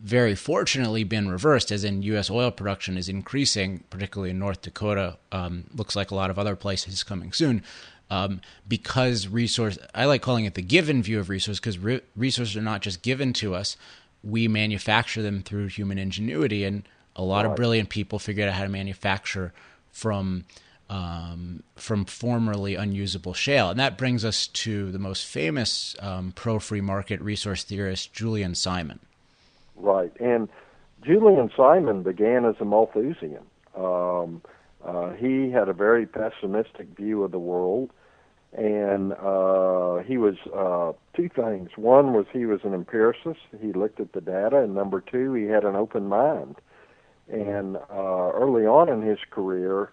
[0.00, 2.30] very fortunately been reversed, as in U.S.
[2.30, 5.18] oil production is increasing, particularly in North Dakota.
[5.30, 7.62] Um, looks like a lot of other places coming soon.
[8.08, 12.56] Um, because resource, I like calling it the given view of resource, because re- resources
[12.56, 13.76] are not just given to us;
[14.24, 16.82] we manufacture them through human ingenuity, and
[17.14, 17.50] a lot right.
[17.50, 19.52] of brilliant people figured out how to manufacture
[19.92, 20.44] from
[20.88, 26.58] um, from formerly unusable shale, and that brings us to the most famous um, pro
[26.58, 28.98] free market resource theorist, Julian Simon.
[29.80, 30.12] Right.
[30.20, 30.48] And
[31.02, 33.44] Julian Simon began as a Malthusian.
[33.76, 34.42] Um,
[34.84, 37.90] uh, he had a very pessimistic view of the world,
[38.52, 41.70] and uh, he was uh, two things.
[41.76, 45.44] One was he was an empiricist; he looked at the data, and number two, he
[45.44, 46.56] had an open mind.
[47.28, 49.92] And uh, early on in his career,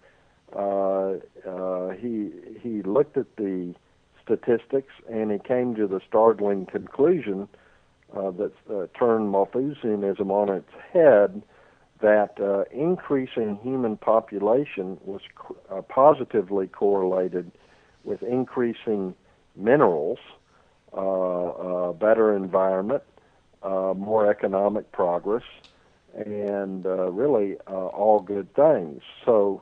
[0.55, 1.17] uh,
[1.47, 2.31] uh, he
[2.61, 3.75] he looked at the
[4.23, 7.47] statistics, and he came to the startling conclusion
[8.15, 11.41] uh, that uh, turned Malthusianism on its head
[12.01, 17.51] that uh, increasing human population was co- uh, positively correlated
[18.03, 19.15] with increasing
[19.55, 20.19] minerals,
[20.93, 23.03] uh, uh, better environment,
[23.63, 25.43] uh, more economic progress,
[26.15, 29.01] and really all good things.
[29.25, 29.61] So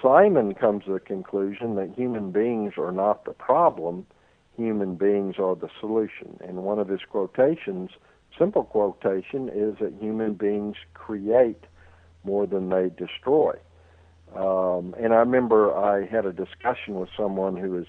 [0.00, 4.06] Simon comes to the conclusion that human beings are not the problem,
[4.56, 6.38] human beings are the solution.
[6.46, 7.90] And one of his quotations,
[8.38, 11.64] simple quotation, is that human beings create
[12.24, 13.54] more than they destroy.
[14.34, 17.86] Um, and I remember I had a discussion with someone who was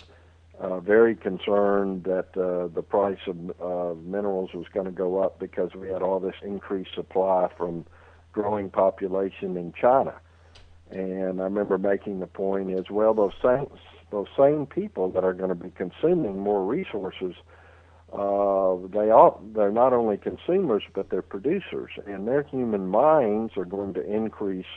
[0.59, 5.39] uh, very concerned that uh, the price of uh, minerals was going to go up
[5.39, 7.85] because we had all this increased supply from
[8.33, 10.13] growing population in China.
[10.91, 13.67] And I remember making the point as well those same
[14.13, 17.33] those same people that are going to be consuming more resources,
[18.13, 23.65] uh, they all they're not only consumers but they're producers, and their human minds are
[23.65, 24.73] going to increase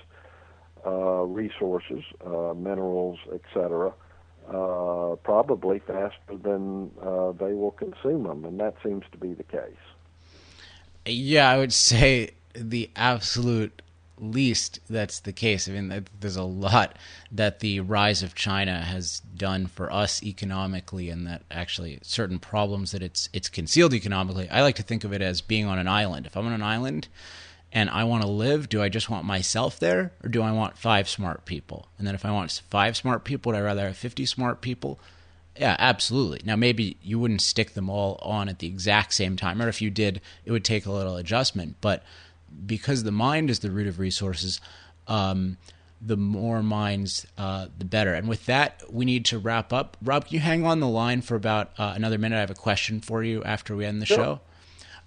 [0.84, 3.92] uh, resources, uh, minerals, etc
[4.48, 9.42] uh, probably faster than uh, they will consume them, and that seems to be the
[9.42, 9.74] case.
[11.04, 13.82] Yeah, I would say the absolute
[14.18, 15.68] least that's the case.
[15.68, 16.96] I mean, there's a lot
[17.32, 22.92] that the rise of China has done for us economically, and that actually certain problems
[22.92, 24.48] that it's it's concealed economically.
[24.50, 26.26] I like to think of it as being on an island.
[26.26, 27.08] If I'm on an island
[27.72, 30.78] and I want to live, do I just want myself there or do I want
[30.78, 31.88] five smart people?
[31.98, 34.98] And then if I want five smart people, would I rather have 50 smart people?
[35.58, 36.42] Yeah, absolutely.
[36.44, 39.80] Now, maybe you wouldn't stick them all on at the exact same time, or if
[39.80, 41.76] you did, it would take a little adjustment.
[41.80, 42.02] But
[42.66, 44.60] because the mind is the root of resources,
[45.08, 45.56] um,
[46.00, 48.14] the more minds, uh, the better.
[48.14, 49.96] And with that, we need to wrap up.
[50.02, 52.36] Rob, can you hang on the line for about uh, another minute?
[52.36, 54.16] I have a question for you after we end the sure.
[54.16, 54.40] show.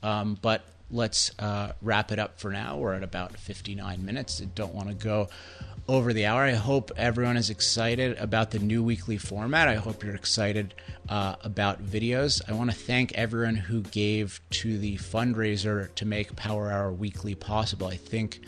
[0.01, 2.77] Um, but let's uh, wrap it up for now.
[2.77, 4.41] We're at about 59 minutes.
[4.41, 5.29] I don't want to go
[5.89, 6.43] over the hour.
[6.43, 9.67] I hope everyone is excited about the new weekly format.
[9.67, 10.75] I hope you're excited
[11.09, 12.41] uh, about videos.
[12.47, 17.33] I want to thank everyone who gave to the fundraiser to make Power Hour Weekly
[17.33, 17.87] possible.
[17.87, 18.41] I think